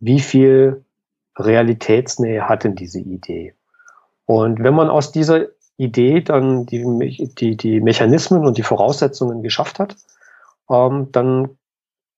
[0.00, 0.84] wie viel
[1.36, 3.54] Realitätsnähe hat denn diese Idee.
[4.26, 6.84] Und wenn man aus dieser Idee dann die,
[7.38, 9.96] die, die Mechanismen und die Voraussetzungen geschafft hat,
[10.70, 11.50] ähm, dann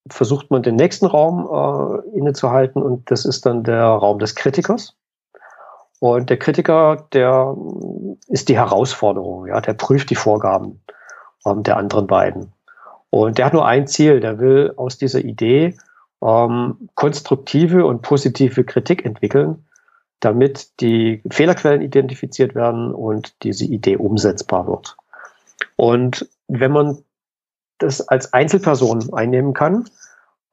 [0.09, 4.95] versucht man den nächsten Raum äh, innezuhalten und das ist dann der Raum des Kritikers.
[5.99, 7.57] Und der Kritiker, der
[8.29, 10.83] ist die Herausforderung, ja, der prüft die Vorgaben
[11.47, 12.53] ähm, der anderen beiden.
[13.11, 15.77] Und der hat nur ein Ziel, der will aus dieser Idee
[16.23, 19.65] ähm, konstruktive und positive Kritik entwickeln,
[20.21, 24.97] damit die Fehlerquellen identifiziert werden und diese Idee umsetzbar wird.
[25.77, 26.99] Und wenn man
[27.79, 29.89] das als Einzelperson einnehmen kann,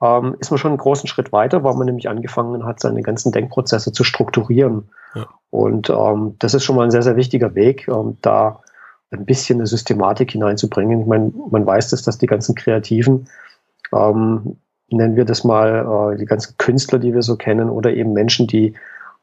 [0.02, 3.32] ähm, ist man schon einen großen Schritt weiter, weil man nämlich angefangen hat, seine ganzen
[3.32, 4.90] Denkprozesse zu strukturieren.
[5.16, 5.28] Ja.
[5.50, 8.60] Und ähm, das ist schon mal ein sehr, sehr wichtiger Weg, ähm, da
[9.12, 11.02] ein bisschen eine Systematik hineinzubringen.
[11.02, 13.30] Ich meine, man weiß das, dass die ganzen Kreativen,
[13.94, 14.58] ähm,
[14.90, 18.48] nennen wir das mal, äh, die ganzen Künstler, die wir so kennen, oder eben Menschen,
[18.48, 18.74] die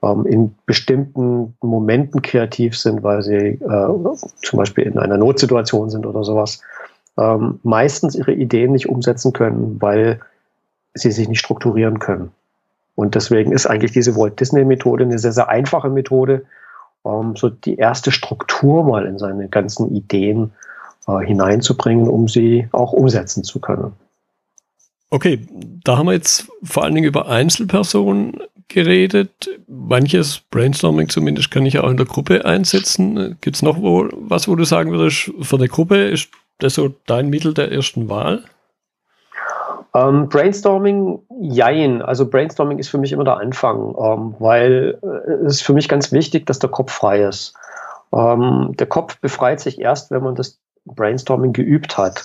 [0.02, 6.06] ähm, in bestimmten Momenten kreativ sind, weil sie äh, zum Beispiel in einer Notsituation sind
[6.06, 6.60] oder sowas,
[7.18, 10.20] ähm, meistens ihre Ideen nicht umsetzen können, weil
[10.94, 12.32] sie sich nicht strukturieren können.
[12.94, 16.44] Und deswegen ist eigentlich diese Walt Disney Methode eine sehr, sehr einfache Methode,
[17.02, 20.52] um so die erste Struktur mal in seine ganzen Ideen
[21.06, 23.92] äh, hineinzubringen, um sie auch umsetzen zu können.
[25.12, 25.46] Okay,
[25.82, 29.50] da haben wir jetzt vor allen Dingen über Einzelpersonen geredet.
[29.68, 33.37] Manches Brainstorming zumindest kann ich auch in der Gruppe einsetzen.
[33.40, 36.94] Gibt es noch wo, was, wo du sagen würdest, für eine Gruppe ist das so
[37.06, 38.44] dein Mittel der ersten Wahl?
[39.94, 42.00] Ähm, Brainstorming, jein.
[42.00, 45.88] Also Brainstorming ist für mich immer der Anfang, ähm, weil äh, es ist für mich
[45.88, 47.54] ganz wichtig, dass der Kopf frei ist.
[48.12, 52.24] Ähm, der Kopf befreit sich erst, wenn man das Brainstorming geübt hat.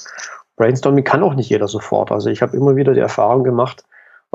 [0.57, 2.11] Brainstorming kann auch nicht jeder sofort.
[2.11, 3.83] Also ich habe immer wieder die Erfahrung gemacht,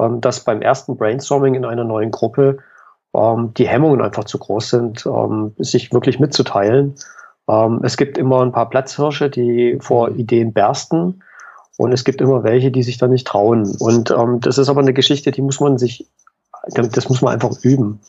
[0.01, 2.59] ähm, dass beim ersten Brainstorming in einer neuen Gruppe
[3.15, 6.95] ähm, die Hemmungen einfach zu groß sind, ähm, sich wirklich mitzuteilen.
[7.49, 11.23] Ähm, es gibt immer ein paar Platzhirsche, die vor Ideen bersten
[11.77, 13.75] und es gibt immer welche, die sich da nicht trauen.
[13.79, 16.07] Und ähm, das ist aber eine Geschichte, die muss man sich,
[16.75, 18.01] das muss man einfach üben.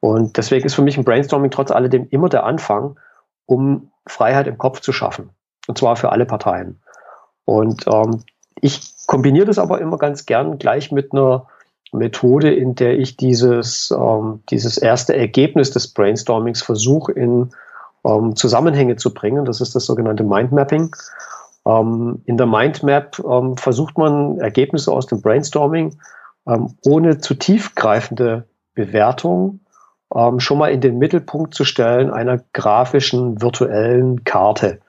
[0.00, 2.98] Und deswegen ist für mich ein Brainstorming trotz alledem immer der Anfang,
[3.46, 5.30] um Freiheit im Kopf zu schaffen.
[5.66, 6.80] Und zwar für alle Parteien.
[7.44, 8.22] Und ähm,
[8.60, 11.46] ich kombiniere das aber immer ganz gern gleich mit einer
[11.92, 17.50] Methode, in der ich dieses, ähm, dieses erste Ergebnis des Brainstormings versuche in
[18.04, 19.46] ähm, Zusammenhänge zu bringen.
[19.46, 20.94] Das ist das sogenannte Mindmapping.
[21.66, 25.98] Ähm, in der Mindmap ähm, versucht man Ergebnisse aus dem Brainstorming
[26.46, 28.44] ähm, ohne zu tiefgreifende
[28.74, 29.60] Bewertung
[30.14, 34.80] ähm, schon mal in den Mittelpunkt zu stellen einer grafischen virtuellen Karte.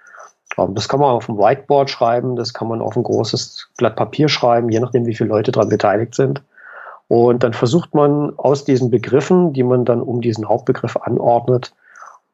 [0.67, 4.29] Das kann man auf dem Whiteboard schreiben, das kann man auf ein großes Blatt Papier
[4.29, 6.41] schreiben, je nachdem, wie viele Leute daran beteiligt sind.
[7.07, 11.73] Und dann versucht man aus diesen Begriffen, die man dann um diesen Hauptbegriff anordnet,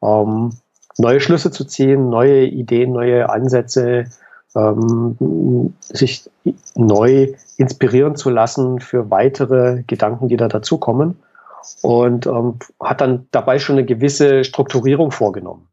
[0.03, 0.51] ähm,
[0.97, 4.05] neue Schlüsse zu ziehen, neue Ideen, neue Ansätze,
[4.55, 6.29] ähm, sich
[6.75, 11.17] neu inspirieren zu lassen für weitere Gedanken, die da dazukommen.
[11.81, 15.67] Und ähm, hat dann dabei schon eine gewisse Strukturierung vorgenommen.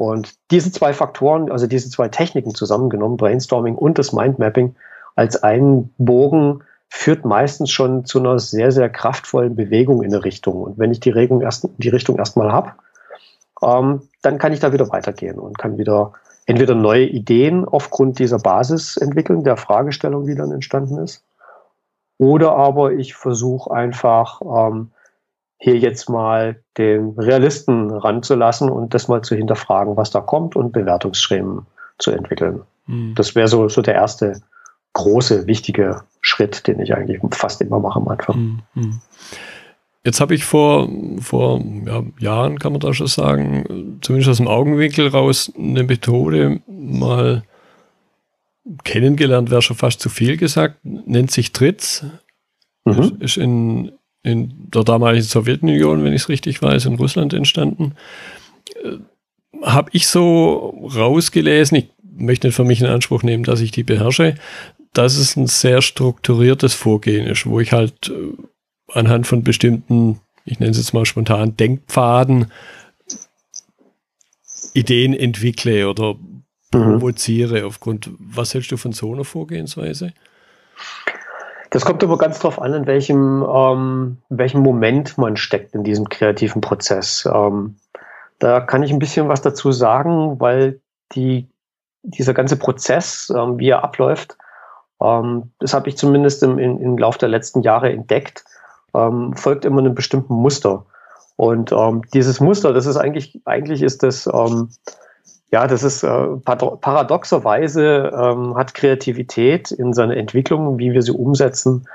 [0.00, 4.74] Und diese zwei Faktoren, also diese zwei Techniken zusammengenommen, Brainstorming und das Mindmapping,
[5.14, 10.62] als einen Bogen führt meistens schon zu einer sehr, sehr kraftvollen Bewegung in eine Richtung.
[10.62, 12.72] Und wenn ich die, Regung erst, die Richtung erstmal habe,
[13.62, 16.14] ähm, dann kann ich da wieder weitergehen und kann wieder
[16.46, 21.26] entweder neue Ideen aufgrund dieser Basis entwickeln, der Fragestellung, die dann entstanden ist.
[22.16, 24.92] Oder aber ich versuche einfach ähm,
[25.60, 30.72] hier jetzt mal den Realisten ranzulassen und das mal zu hinterfragen, was da kommt und
[30.72, 31.66] Bewertungsschemen
[31.98, 32.62] zu entwickeln.
[32.86, 33.14] Mhm.
[33.14, 34.40] Das wäre so, so der erste
[34.94, 38.62] große, wichtige Schritt, den ich eigentlich fast immer mache am Anfang.
[38.74, 39.00] Mhm.
[40.02, 40.88] Jetzt habe ich vor,
[41.20, 46.60] vor ja, Jahren, kann man da schon sagen, zumindest aus dem Augenwinkel raus, eine Methode
[46.66, 47.42] mal
[48.84, 52.06] kennengelernt, wäre schon fast zu viel gesagt, nennt sich Tritz.
[52.86, 53.18] Mhm.
[53.20, 57.94] Ist in, in der damaligen Sowjetunion, wenn ich es richtig weiß, in Russland entstanden.
[58.82, 58.98] Äh,
[59.62, 63.82] habe ich so rausgelesen, ich möchte nicht für mich in Anspruch nehmen, dass ich die
[63.82, 64.36] beherrsche,
[64.92, 70.58] dass es ein sehr strukturiertes Vorgehen ist, wo ich halt äh, anhand von bestimmten, ich
[70.60, 72.50] nenne es jetzt mal spontan, Denkpfaden
[74.74, 76.42] Ideen entwickle oder mhm.
[76.70, 80.12] provoziere aufgrund, was hältst du von so einer Vorgehensweise?
[81.70, 85.84] Das kommt aber ganz drauf an, in welchem, ähm, in welchem Moment man steckt in
[85.84, 87.28] diesem kreativen Prozess.
[87.32, 87.76] Ähm,
[88.40, 90.80] da kann ich ein bisschen was dazu sagen, weil
[91.12, 91.48] die,
[92.02, 94.36] dieser ganze Prozess, ähm, wie er abläuft,
[95.00, 98.44] ähm, das habe ich zumindest im, in, im Laufe der letzten Jahre entdeckt,
[98.92, 100.86] ähm, folgt immer einem bestimmten Muster.
[101.36, 104.28] Und ähm, dieses Muster, das ist eigentlich, eigentlich ist das,
[105.52, 111.88] ja, das ist äh, paradoxerweise ähm, hat Kreativität in seiner Entwicklung, wie wir sie umsetzen,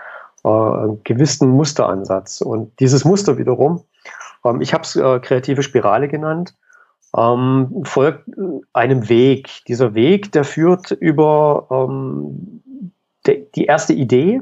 [0.44, 2.42] äh, einen gewissen Musteransatz.
[2.42, 3.82] Und dieses Muster wiederum,
[4.44, 6.54] ähm, ich habe es äh, kreative Spirale genannt,
[7.18, 8.30] ähm, folgt
[8.74, 9.64] einem Weg.
[9.68, 12.62] Dieser Weg, der führt über ähm,
[13.26, 14.42] de, die erste Idee,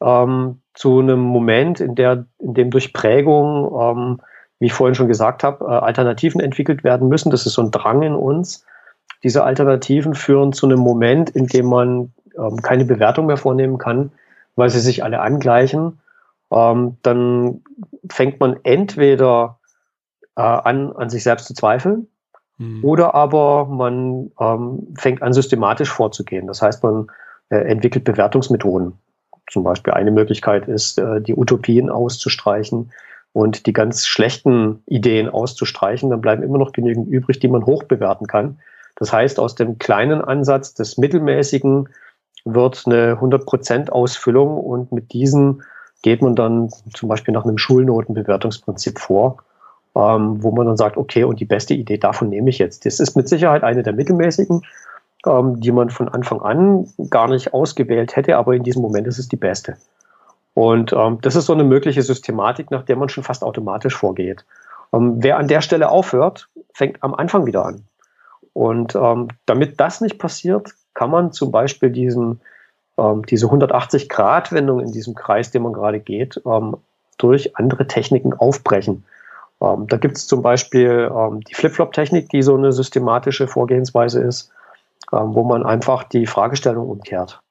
[0.00, 4.20] ähm, zu einem Moment, in, der, in dem durch Prägung, ähm,
[4.64, 7.28] wie ich vorhin schon gesagt habe, äh, Alternativen entwickelt werden müssen.
[7.28, 8.64] Das ist so ein Drang in uns.
[9.22, 14.10] Diese Alternativen führen zu einem Moment, in dem man ähm, keine Bewertung mehr vornehmen kann,
[14.56, 15.98] weil sie sich alle angleichen.
[16.50, 17.60] Ähm, dann
[18.10, 19.58] fängt man entweder
[20.34, 22.08] äh, an, an sich selbst zu zweifeln,
[22.56, 22.82] mhm.
[22.82, 26.46] oder aber man ähm, fängt an, systematisch vorzugehen.
[26.46, 27.08] Das heißt, man
[27.50, 28.94] äh, entwickelt Bewertungsmethoden.
[29.50, 32.90] Zum Beispiel eine Möglichkeit ist, äh, die Utopien auszustreichen
[33.34, 36.08] und die ganz schlechten Ideen auszustreichen.
[36.08, 38.58] Dann bleiben immer noch genügend übrig, die man hoch bewerten kann.
[38.96, 41.88] Das heißt, aus dem kleinen Ansatz des Mittelmäßigen
[42.44, 45.64] wird eine 100% Ausfüllung und mit diesen
[46.02, 49.38] geht man dann zum Beispiel nach einem Schulnotenbewertungsprinzip vor,
[49.96, 52.86] ähm, wo man dann sagt, okay, und die beste Idee davon nehme ich jetzt.
[52.86, 54.62] Das ist mit Sicherheit eine der mittelmäßigen,
[55.26, 59.18] ähm, die man von Anfang an gar nicht ausgewählt hätte, aber in diesem Moment ist
[59.18, 59.76] es die beste.
[60.54, 64.44] Und ähm, das ist so eine mögliche Systematik, nach der man schon fast automatisch vorgeht.
[64.92, 67.84] Ähm, wer an der Stelle aufhört, fängt am Anfang wieder an.
[68.52, 72.40] Und ähm, damit das nicht passiert, kann man zum Beispiel diesen,
[72.96, 76.76] ähm, diese 180-Grad-Wendung in diesem Kreis, den man gerade geht, ähm,
[77.18, 79.04] durch andere Techniken aufbrechen.
[79.60, 84.50] Ähm, da gibt es zum Beispiel ähm, die Flip-Flop-Technik, die so eine systematische Vorgehensweise ist,
[85.10, 87.43] wo man einfach die Fragestellung umkehrt.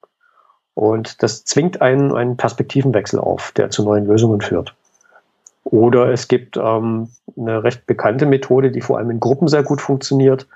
[0.74, 4.74] Und das zwingt einen, einen Perspektivenwechsel auf, der zu neuen Lösungen führt.
[5.62, 7.08] Oder es gibt ähm,
[7.38, 10.46] eine recht bekannte Methode, die vor allem in Gruppen sehr gut funktioniert.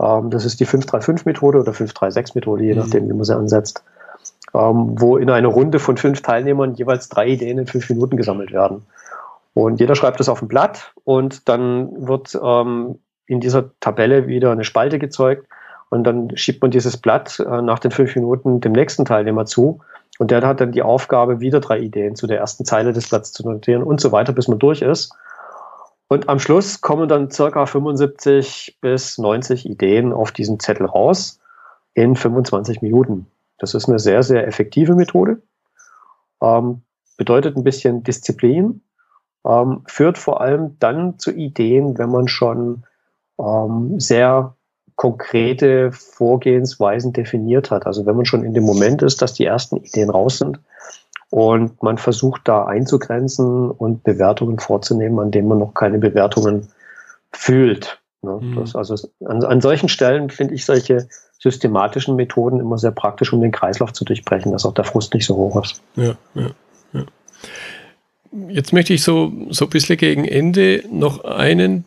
[0.00, 2.80] Ähm, das ist die 535-Methode oder 536-Methode, je mhm.
[2.80, 3.84] nachdem, wie man sie ansetzt,
[4.54, 8.52] ähm, wo in einer Runde von fünf Teilnehmern jeweils drei Ideen in fünf Minuten gesammelt
[8.52, 8.86] werden.
[9.54, 14.50] Und jeder schreibt das auf ein Blatt und dann wird ähm, in dieser Tabelle wieder
[14.52, 15.46] eine Spalte gezeugt
[15.90, 19.80] und dann schiebt man dieses Blatt äh, nach den fünf Minuten dem nächsten Teilnehmer zu.
[20.18, 23.32] Und der hat dann die Aufgabe, wieder drei Ideen zu der ersten Zeile des Blatts
[23.32, 25.12] zu notieren und so weiter, bis man durch ist.
[26.08, 31.40] Und am Schluss kommen dann circa 75 bis 90 Ideen auf diesen Zettel raus
[31.94, 33.26] in 25 Minuten.
[33.58, 35.42] Das ist eine sehr, sehr effektive Methode.
[36.40, 36.82] Ähm,
[37.16, 38.82] bedeutet ein bisschen Disziplin,
[39.44, 42.84] ähm, führt vor allem dann zu Ideen, wenn man schon
[43.38, 44.54] ähm, sehr
[45.00, 47.86] konkrete Vorgehensweisen definiert hat.
[47.86, 50.60] Also wenn man schon in dem Moment ist, dass die ersten Ideen raus sind
[51.30, 56.68] und man versucht da einzugrenzen und Bewertungen vorzunehmen, an denen man noch keine Bewertungen
[57.32, 57.98] fühlt.
[58.20, 58.40] Ne?
[58.42, 58.56] Mhm.
[58.56, 61.08] Das, also an, an solchen Stellen finde ich solche
[61.38, 65.24] systematischen Methoden immer sehr praktisch, um den Kreislauf zu durchbrechen, dass auch der Frust nicht
[65.24, 65.80] so hoch ist.
[65.96, 66.50] Ja, ja,
[66.92, 67.04] ja.
[68.48, 71.86] Jetzt möchte ich so, so ein bisschen gegen Ende noch einen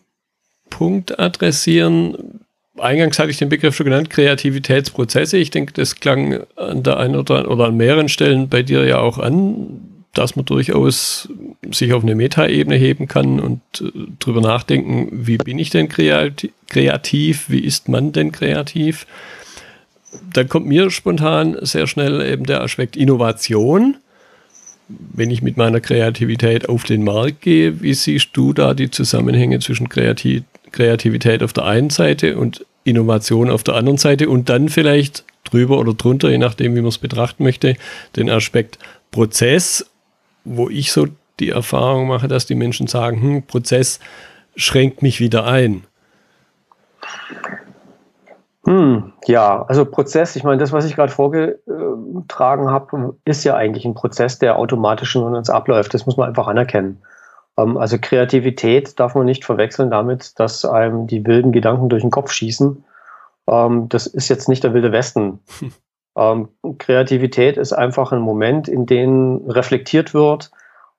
[0.72, 2.43] Punkt adressieren,
[2.84, 5.38] Eingangs hatte ich den Begriff schon genannt, Kreativitätsprozesse.
[5.38, 9.00] Ich denke, das klang an der einen oder, oder an mehreren Stellen bei dir ja
[9.00, 9.80] auch an,
[10.14, 11.30] dass man durchaus
[11.72, 17.50] sich auf eine Metaebene heben kann und äh, drüber nachdenken, wie bin ich denn kreativ,
[17.50, 19.08] wie ist man denn kreativ.
[20.32, 23.98] Dann kommt mir spontan sehr schnell eben der Aspekt Innovation.
[24.88, 29.60] Wenn ich mit meiner Kreativität auf den Markt gehe, wie siehst du da die Zusammenhänge
[29.60, 34.70] zwischen Kreativität Kreativität auf der einen Seite und Innovation auf der anderen Seite und dann
[34.70, 37.76] vielleicht drüber oder drunter, je nachdem, wie man es betrachten möchte,
[38.16, 38.80] den Aspekt
[39.12, 39.90] Prozess,
[40.44, 41.08] wo ich so
[41.40, 44.00] die Erfahrung mache, dass die Menschen sagen, hm, Prozess
[44.56, 45.84] schränkt mich wieder ein.
[48.66, 53.84] Hm, ja, also Prozess, ich meine, das, was ich gerade vorgetragen habe, ist ja eigentlich
[53.84, 55.94] ein Prozess, der automatisch in uns abläuft.
[55.94, 57.02] Das muss man einfach anerkennen.
[57.58, 62.12] Ähm, also Kreativität darf man nicht verwechseln damit, dass einem die wilden Gedanken durch den
[62.12, 62.84] Kopf schießen.
[63.48, 65.40] Ähm, das ist jetzt nicht der wilde Westen.
[66.16, 70.52] Ähm, Kreativität ist einfach ein Moment, in dem reflektiert wird,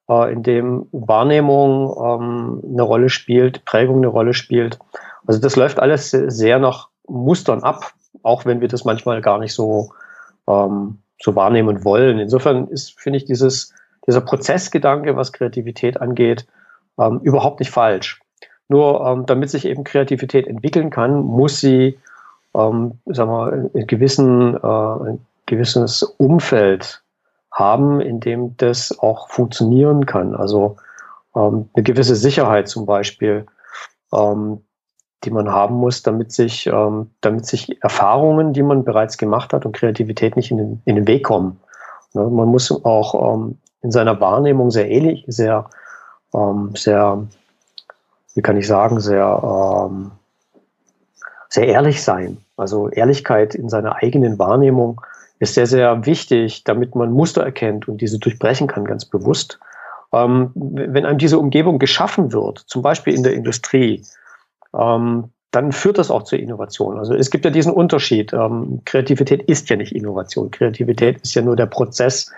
[0.08, 4.80] äh, in dem Wahrnehmung eine Rolle spielt, Prägung eine Rolle spielt.
[5.24, 7.92] Also das läuft alles sehr nach Mustern ab,
[8.24, 9.92] auch wenn wir das manchmal gar nicht so,
[10.46, 12.18] so wahrnehmen wollen.
[12.18, 13.72] Insofern ist, finde ich, dieses
[14.06, 16.46] dieser Prozessgedanke, was Kreativität angeht,
[16.98, 18.20] ähm, überhaupt nicht falsch.
[18.68, 21.98] Nur ähm, damit sich eben Kreativität entwickeln kann, muss sie
[22.54, 27.02] ähm, sagen wir, ein, gewissen, äh, ein gewisses Umfeld
[27.52, 30.34] haben, in dem das auch funktionieren kann.
[30.34, 30.76] Also
[31.36, 33.46] ähm, eine gewisse Sicherheit zum Beispiel,
[34.12, 34.62] ähm,
[35.24, 39.66] die man haben muss, damit sich, ähm, damit sich Erfahrungen, die man bereits gemacht hat
[39.66, 41.60] und Kreativität nicht in den, in den Weg kommen.
[42.12, 45.68] Ne, man muss auch ähm, in seiner Wahrnehmung sehr ähnlich, sehr,
[46.34, 47.22] ähm, sehr,
[48.34, 50.10] wie kann ich sagen, sehr, ähm,
[51.50, 52.38] sehr ehrlich sein.
[52.56, 55.00] Also Ehrlichkeit in seiner eigenen Wahrnehmung
[55.38, 59.60] ist sehr, sehr wichtig, damit man Muster erkennt und diese durchbrechen kann, ganz bewusst.
[60.12, 64.02] Ähm, wenn einem diese Umgebung geschaffen wird, zum Beispiel in der Industrie,
[64.74, 66.98] ähm, dann führt das auch zur Innovation.
[66.98, 68.32] Also es gibt ja diesen Unterschied.
[68.32, 70.50] Ähm, Kreativität ist ja nicht Innovation.
[70.50, 72.32] Kreativität ist ja nur der Prozess,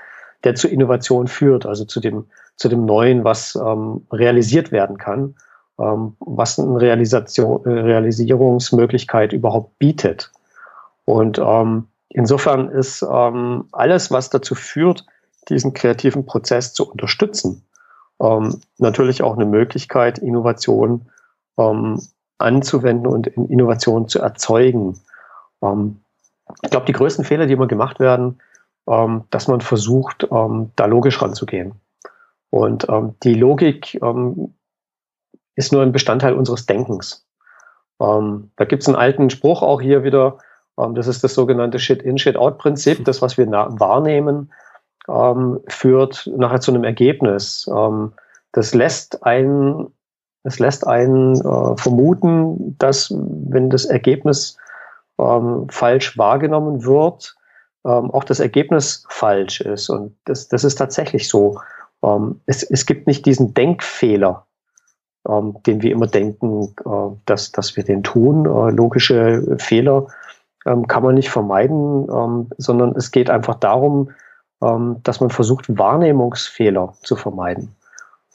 [0.47, 5.35] der zu Innovation führt, also zu dem, zu dem Neuen, was ähm, realisiert werden kann,
[5.81, 10.31] ähm, was eine Realisation, äh, Realisierungsmöglichkeit überhaupt bietet.
[11.05, 15.05] Und ähm, insofern ist ähm, alles, was dazu führt,
[15.49, 17.65] diesen kreativen Prozess zu unterstützen,
[18.21, 21.07] ähm, natürlich auch eine Möglichkeit, Innovation
[21.59, 22.01] ähm,
[22.39, 25.01] anzuwenden und Innovation zu erzeugen.
[26.63, 28.39] Ich glaube, die größten Fehler, die immer gemacht werden,
[28.89, 31.75] ähm, dass man versucht, ähm, da logisch ranzugehen.
[32.51, 34.55] Und ähm, die Logik ähm,
[35.57, 37.27] ist nur ein Bestandteil unseres Denkens.
[38.01, 40.39] Ähm, da gibt es einen alten Spruch auch hier wieder,
[40.79, 43.05] Ähm, das ist das sogenannte Shit-in, Shit-out-Prinzip.
[43.05, 44.53] Das, was wir wahrnehmen,
[45.69, 47.71] führt nachher zu einem Ergebnis.
[48.51, 49.95] Das lässt einen,
[50.43, 54.59] das lässt einen äh, vermuten, dass wenn das Ergebnis
[55.17, 57.36] falsch wahrgenommen wird,
[57.87, 59.89] ähm, auch das Ergebnis falsch ist.
[59.89, 61.61] Und das, das ist tatsächlich so.
[62.03, 64.45] Ähm, es, es gibt nicht diesen Denkfehler,
[65.29, 68.45] ähm, den wir immer denken, äh, dass, dass wir den tun.
[68.45, 70.07] Äh, logische Fehler
[70.67, 74.11] ähm, kann man nicht vermeiden, ähm, sondern es geht einfach darum,
[74.63, 77.75] ähm, dass man versucht, Wahrnehmungsfehler zu vermeiden.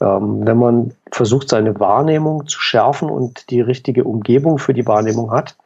[0.00, 5.56] Wenn man versucht, seine Wahrnehmung zu schärfen und die richtige Umgebung für die Wahrnehmung hat,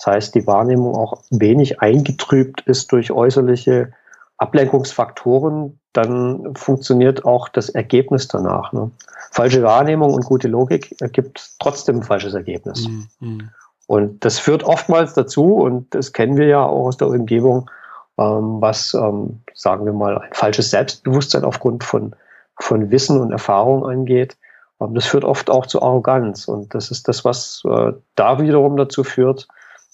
[0.00, 3.92] das heißt, die Wahrnehmung auch wenig eingetrübt ist durch äußerliche
[4.38, 8.72] Ablenkungsfaktoren, dann funktioniert auch das Ergebnis danach.
[8.72, 8.90] Ne?
[9.30, 12.88] Falsche Wahrnehmung und gute Logik ergibt trotzdem ein falsches Ergebnis.
[13.20, 13.50] Mhm.
[13.88, 17.70] Und das führt oftmals dazu, und das kennen wir ja auch aus der Umgebung,
[18.18, 22.14] ähm, was, ähm, sagen wir mal, ein falsches Selbstbewusstsein aufgrund von,
[22.58, 24.38] von Wissen und Erfahrung angeht.
[24.80, 26.48] Ähm, das führt oft auch zu Arroganz.
[26.48, 29.46] Und das ist das, was äh, da wiederum dazu führt,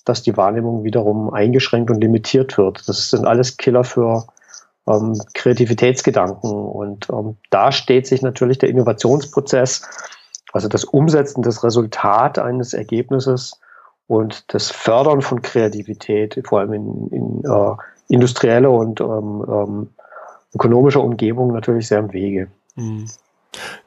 [0.07, 2.89] dass die Wahrnehmung wiederum eingeschränkt und limitiert wird.
[2.89, 4.27] Das sind alles Killer für
[4.87, 6.51] ähm, Kreativitätsgedanken.
[6.51, 9.83] Und ähm, da steht sich natürlich der Innovationsprozess,
[10.53, 13.61] also das Umsetzen des Resultat eines Ergebnisses
[14.07, 17.75] und das Fördern von Kreativität, vor allem in, in äh,
[18.09, 19.89] industrieller und ähm, ähm,
[20.55, 22.49] ökonomischer Umgebung natürlich sehr im Wege.
[22.77, 23.09] Mhm.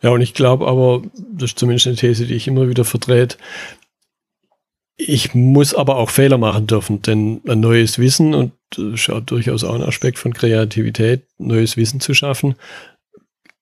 [0.02, 3.38] Ja, und ich glaube aber, das ist zumindest eine These, die ich immer wieder vertrete,
[5.02, 9.22] ich muss aber auch Fehler machen dürfen, denn ein neues Wissen, und das ist ja
[9.22, 12.56] durchaus auch ein Aspekt von Kreativität, neues Wissen zu schaffen,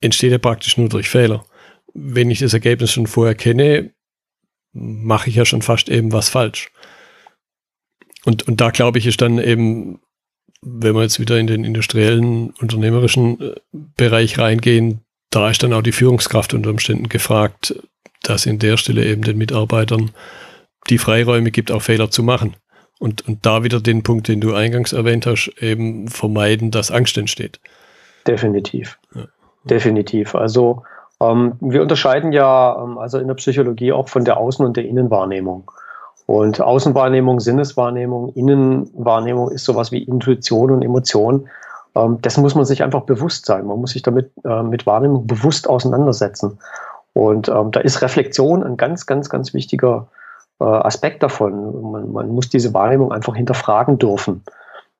[0.01, 1.45] entsteht ja praktisch nur durch Fehler.
[1.93, 3.91] Wenn ich das Ergebnis schon vorher kenne,
[4.73, 6.71] mache ich ja schon fast eben was falsch.
[8.25, 9.99] Und, und da glaube ich, ist dann eben,
[10.63, 13.55] wenn wir jetzt wieder in den industriellen, unternehmerischen äh,
[13.95, 17.75] Bereich reingehen, da ist dann auch die Führungskraft unter Umständen gefragt,
[18.23, 20.11] dass in der Stelle eben den Mitarbeitern
[20.89, 22.55] die Freiräume gibt, auch Fehler zu machen.
[22.99, 27.17] Und, und da wieder den Punkt, den du eingangs erwähnt hast, eben vermeiden, dass Angst
[27.17, 27.59] entsteht.
[28.25, 28.97] Definitiv.
[29.13, 29.25] Ja.
[29.65, 30.33] Definitiv.
[30.33, 30.83] Also
[31.21, 34.85] ähm, wir unterscheiden ja ähm, also in der Psychologie auch von der Außen- und der
[34.85, 35.69] Innenwahrnehmung.
[36.25, 41.47] Und Außenwahrnehmung, Sinneswahrnehmung, Innenwahrnehmung ist sowas wie Intuition und Emotion.
[41.95, 43.65] Ähm, dessen muss man sich einfach bewusst sein.
[43.65, 46.59] Man muss sich damit äh, mit Wahrnehmung bewusst auseinandersetzen.
[47.13, 50.07] Und ähm, da ist Reflexion ein ganz, ganz, ganz wichtiger
[50.59, 51.91] äh, Aspekt davon.
[51.91, 54.43] Man, man muss diese Wahrnehmung einfach hinterfragen dürfen.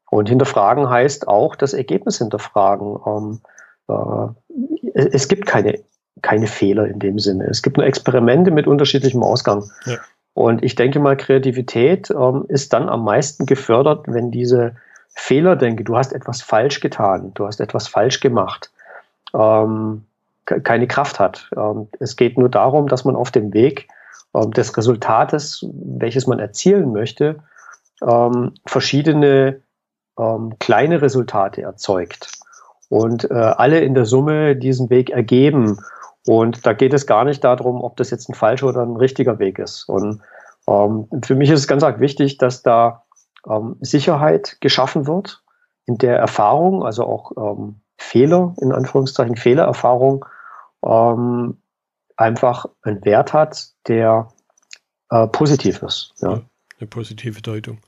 [0.10, 2.98] Und hinterfragen heißt auch das Ergebnis hinterfragen.
[3.06, 3.40] Ähm,
[3.90, 5.80] äh, es gibt keine,
[6.22, 7.46] keine Fehler in dem Sinne.
[7.46, 9.70] Es gibt nur Experimente mit unterschiedlichem Ausgang.
[9.86, 9.98] Ja.
[10.34, 14.76] Und ich denke mal, Kreativität ähm, ist dann am meisten gefördert, wenn diese
[15.10, 18.72] Fehler denke, du hast etwas falsch getan, du hast etwas falsch gemacht,
[19.34, 20.06] ähm,
[20.46, 21.50] keine Kraft hat.
[21.58, 23.88] Ähm, es geht nur darum, dass man auf dem Weg
[24.34, 27.38] ähm, des Resultates, welches man erzielen möchte,
[28.02, 29.62] ähm, verschiedene
[30.20, 32.32] ähm, kleine Resultate erzeugt
[32.90, 35.80] und äh, alle in der Summe diesen Weg ergeben.
[36.26, 39.40] Und da geht es gar nicht darum, ob das jetzt ein falscher oder ein richtiger
[39.40, 39.88] Weg ist.
[39.88, 40.22] Und
[40.68, 43.04] ähm, für mich ist es ganz arg wichtig, dass da
[43.50, 45.44] ähm, Sicherheit geschaffen wird
[45.86, 50.26] in der Erfahrung, also auch ähm, Fehler, in Anführungszeichen Fehlererfahrung,
[50.86, 51.58] ähm,
[52.18, 54.28] einfach einen Wert hat, der
[55.10, 56.14] äh, positiv ist.
[56.20, 56.42] Ja.
[56.80, 57.80] Eine positive Deutung.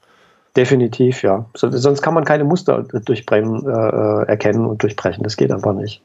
[0.55, 1.45] Definitiv, ja.
[1.55, 5.23] So, sonst kann man keine Muster durchbrechen, äh, äh, erkennen und durchbrechen.
[5.23, 6.01] Das geht einfach nicht.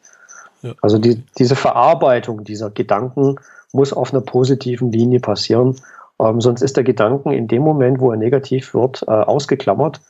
[0.63, 0.75] Ja.
[0.83, 3.37] Also die, diese Verarbeitung dieser Gedanken
[3.73, 5.81] muss auf einer positiven Linie passieren.
[6.21, 10.01] Ähm, sonst ist der Gedanken in dem Moment, wo er negativ wird, äh, ausgeklammert.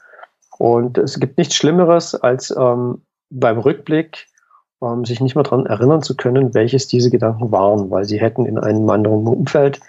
[0.59, 4.27] Und es gibt nichts Schlimmeres, als ähm, beim Rückblick
[4.85, 8.47] ähm, sich nicht mehr daran erinnern zu können, welches diese Gedanken waren, weil sie hätten
[8.47, 9.81] in einem anderen Umfeld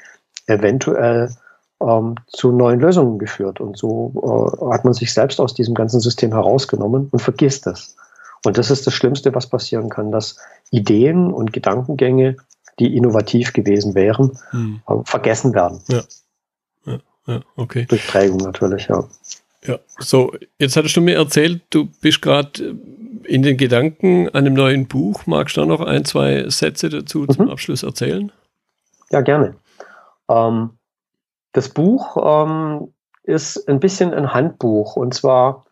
[0.47, 1.29] eventuell
[1.81, 3.59] ähm, zu neuen Lösungen geführt.
[3.59, 4.13] Und so
[4.61, 7.95] äh, hat man sich selbst aus diesem ganzen System herausgenommen und vergisst es.
[8.45, 10.37] Und das ist das Schlimmste, was passieren kann, dass
[10.69, 12.37] Ideen und Gedankengänge,
[12.79, 14.81] die innovativ gewesen wären, hm.
[14.87, 15.81] äh, vergessen werden.
[15.87, 16.03] Ja.
[16.85, 16.99] ja.
[17.27, 17.85] Ja, okay.
[17.89, 19.03] Durch Prägung natürlich, ja.
[19.67, 22.75] Ja, so, jetzt hattest du mir erzählt, du bist gerade
[23.23, 25.25] in den Gedanken an einem neuen Buch.
[25.25, 27.29] Magst du da noch ein, zwei Sätze dazu mhm.
[27.29, 28.31] zum Abschluss erzählen?
[29.09, 29.55] Ja, gerne.
[30.29, 30.71] Ähm,
[31.53, 32.93] das Buch ähm,
[33.23, 34.95] ist ein bisschen ein Handbuch.
[34.95, 35.65] Und zwar,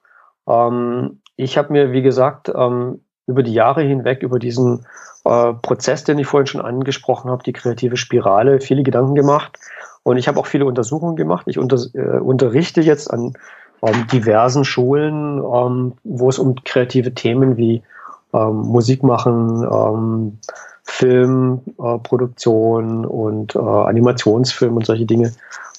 [0.48, 4.86] ähm, ich habe mir, wie gesagt, ähm, über die Jahre hinweg, über diesen
[5.26, 9.58] äh, Prozess, den ich vorhin schon angesprochen habe, die kreative Spirale, viele Gedanken gemacht.
[10.04, 11.48] Und ich habe auch viele Untersuchungen gemacht.
[11.48, 13.34] Ich unter, äh, unterrichte jetzt an
[13.84, 17.84] ähm, diversen Schulen, ähm, wo es um kreative Themen wie
[18.34, 20.40] ähm, Musik machen, ähm,
[20.84, 25.34] Filmproduktion äh, und äh, Animationsfilm und solche Dinge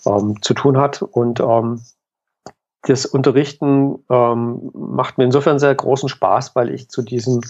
[0.07, 1.03] ähm, zu tun hat.
[1.03, 1.81] Und ähm,
[2.87, 7.41] das Unterrichten macht mir insofern sehr großen Spaß, weil ich zu diesem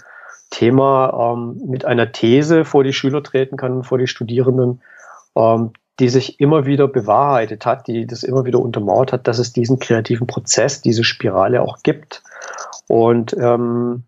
[0.51, 1.37] Thema
[1.67, 4.81] mit einer These vor die Schüler treten kann, vor die Studierenden,
[6.01, 9.79] die sich immer wieder bewahrheitet hat, die das immer wieder untermauert hat, dass es diesen
[9.79, 12.23] kreativen Prozess, diese Spirale auch gibt.
[12.89, 14.05] Und ähm,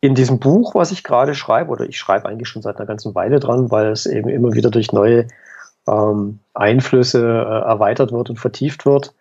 [0.00, 3.14] in diesem Buch, was ich gerade schreibe, oder ich schreibe eigentlich schon seit einer ganzen
[3.14, 5.26] Weile dran, weil es eben immer wieder durch neue
[5.88, 9.14] ähm, Einflüsse äh, erweitert wird und vertieft wird,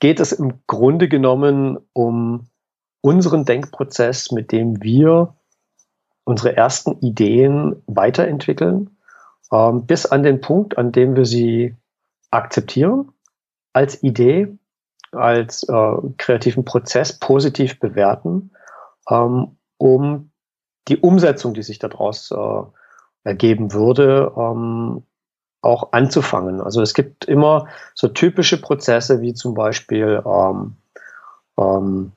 [0.00, 2.48] geht es im Grunde genommen um
[3.02, 5.34] unseren Denkprozess, mit dem wir
[6.24, 8.95] unsere ersten Ideen weiterentwickeln,
[9.52, 11.74] ähm, bis an den Punkt, an dem wir sie
[12.30, 13.12] akzeptieren
[13.72, 14.56] als Idee,
[15.12, 18.50] als äh, kreativen Prozess positiv bewerten
[19.08, 20.30] ähm, um
[20.88, 22.62] die Umsetzung, die sich daraus äh,
[23.24, 25.02] ergeben würde, ähm,
[25.62, 26.60] auch anzufangen.
[26.60, 30.76] Also es gibt immer so typische Prozesse wie zum Beispiel ähm,
[31.58, 32.12] ähm,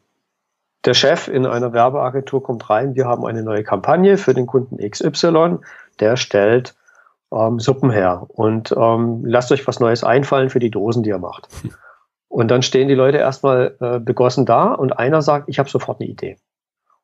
[0.86, 4.78] der Chef in einer Werbeagentur kommt rein, wir haben eine neue Kampagne für den Kunden
[4.78, 5.58] XY,
[6.00, 6.76] der stellt
[7.34, 11.20] ähm, Suppen her und ähm, lasst euch was Neues einfallen für die Dosen, die er
[11.20, 11.48] macht.
[12.32, 16.00] Und dann stehen die Leute erstmal äh, begossen da und einer sagt, ich habe sofort
[16.00, 16.38] eine Idee.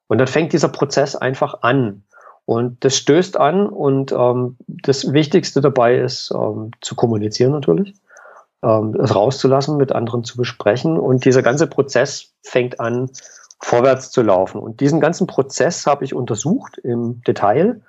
[0.07, 2.03] Und dann fängt dieser Prozess einfach an.
[2.45, 7.95] Und das stößt an und ähm, das Wichtigste dabei ist ähm, zu kommunizieren natürlich,
[8.61, 10.99] ähm, es rauszulassen, mit anderen zu besprechen.
[10.99, 13.09] Und dieser ganze Prozess fängt an,
[13.59, 14.61] vorwärts zu laufen.
[14.61, 17.81] Und diesen ganzen Prozess habe ich untersucht im Detail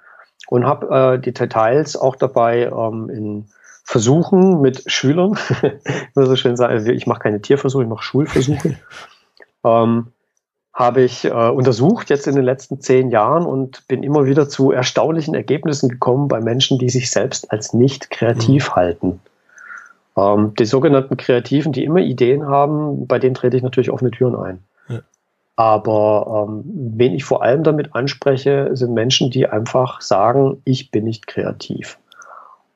[0.49, 3.47] und habe äh, die Details auch dabei ähm, in
[3.85, 8.77] Versuchen mit Schülern, ich muss so schön sagen, ich mache keine Tierversuche, ich mache Schulversuche.
[9.65, 10.09] ähm,
[10.77, 14.73] habe ich äh, untersucht jetzt in den letzten zehn Jahren und bin immer wieder zu
[14.73, 18.75] erstaunlichen Ergebnissen gekommen bei Menschen, die sich selbst als nicht kreativ mhm.
[18.75, 19.21] halten.
[20.17, 24.37] Ähm, die sogenannten Kreativen, die immer Ideen haben, bei denen trete ich natürlich offene Türen
[24.37, 24.59] ein.
[25.57, 26.65] Aber ähm,
[26.97, 31.99] wen ich vor allem damit anspreche, sind Menschen, die einfach sagen, ich bin nicht kreativ.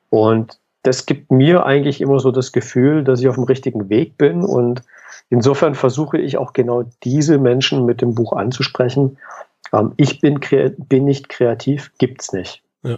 [0.09, 4.17] Und das gibt mir eigentlich immer so das Gefühl, dass ich auf dem richtigen Weg
[4.17, 4.81] bin und
[5.31, 9.17] Insofern versuche ich auch genau diese Menschen mit dem Buch anzusprechen.
[9.71, 10.41] Ähm, ich bin,
[10.77, 12.61] bin nicht kreativ, gibt's nicht.
[12.83, 12.97] Ja.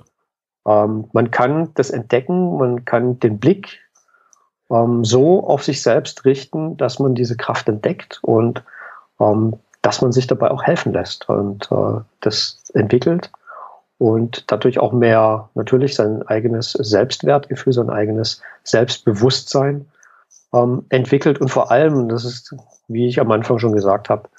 [0.66, 3.80] Ähm, man kann das entdecken, man kann den Blick
[4.72, 8.64] ähm, so auf sich selbst richten, dass man diese Kraft entdeckt und
[9.20, 13.30] ähm, dass man sich dabei auch helfen lässt und äh, das entwickelt
[14.00, 19.86] und dadurch auch mehr natürlich sein eigenes Selbstwertgefühl, sein eigenes Selbstbewusstsein
[20.54, 22.56] ähm, entwickelt und vor allem, das ist,
[22.88, 24.30] wie ich am Anfang schon gesagt habe,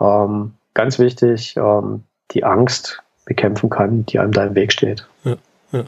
[0.00, 5.06] ähm, ganz wichtig, ähm, die Angst bekämpfen kann, die einem da im Weg steht.
[5.24, 5.36] Ja,
[5.72, 5.84] ja.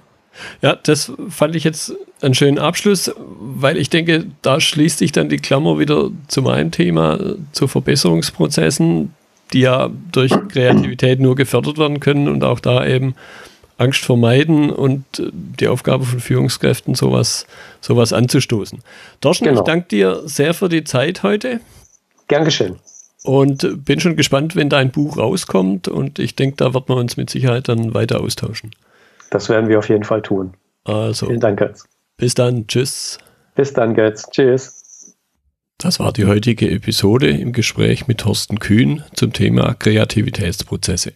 [0.62, 5.28] Ja, das fand ich jetzt einen schönen Abschluss, weil ich denke, da schließt sich dann
[5.28, 7.18] die Klammer wieder zu meinem Thema,
[7.52, 9.14] zu Verbesserungsprozessen,
[9.52, 13.14] die ja durch Kreativität nur gefördert werden können und auch da eben
[13.80, 17.46] Angst vermeiden und äh, die Aufgabe von Führungskräften, sowas,
[17.80, 18.80] sowas anzustoßen.
[19.20, 19.60] Dorschen, genau.
[19.60, 21.60] ich danke dir sehr für die Zeit heute.
[22.28, 22.76] Gern geschehen.
[23.22, 25.88] Und bin schon gespannt, wenn dein Buch rauskommt.
[25.88, 28.70] Und ich denke, da wird man uns mit Sicherheit dann weiter austauschen.
[29.30, 30.54] Das werden wir auf jeden Fall tun.
[30.84, 31.26] Also.
[31.26, 31.84] Vielen Dank, Götz.
[32.16, 32.66] Bis dann.
[32.66, 33.18] Tschüss.
[33.54, 34.28] Bis dann, Götz.
[34.30, 35.16] Tschüss.
[35.78, 41.14] Das war die heutige Episode im Gespräch mit Thorsten Kühn zum Thema Kreativitätsprozesse.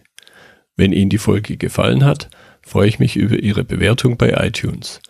[0.77, 2.31] Wenn Ihnen die Folge gefallen hat,
[2.63, 5.01] freue ich mich über Ihre Bewertung bei iTunes.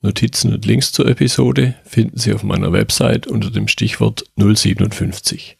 [0.00, 5.58] Notizen und Links zur Episode finden Sie auf meiner Website unter dem Stichwort 057.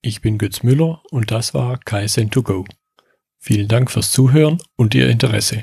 [0.00, 2.66] Ich bin Götz Müller und das war Kaizen2Go.
[3.38, 5.62] Vielen Dank fürs Zuhören und Ihr Interesse.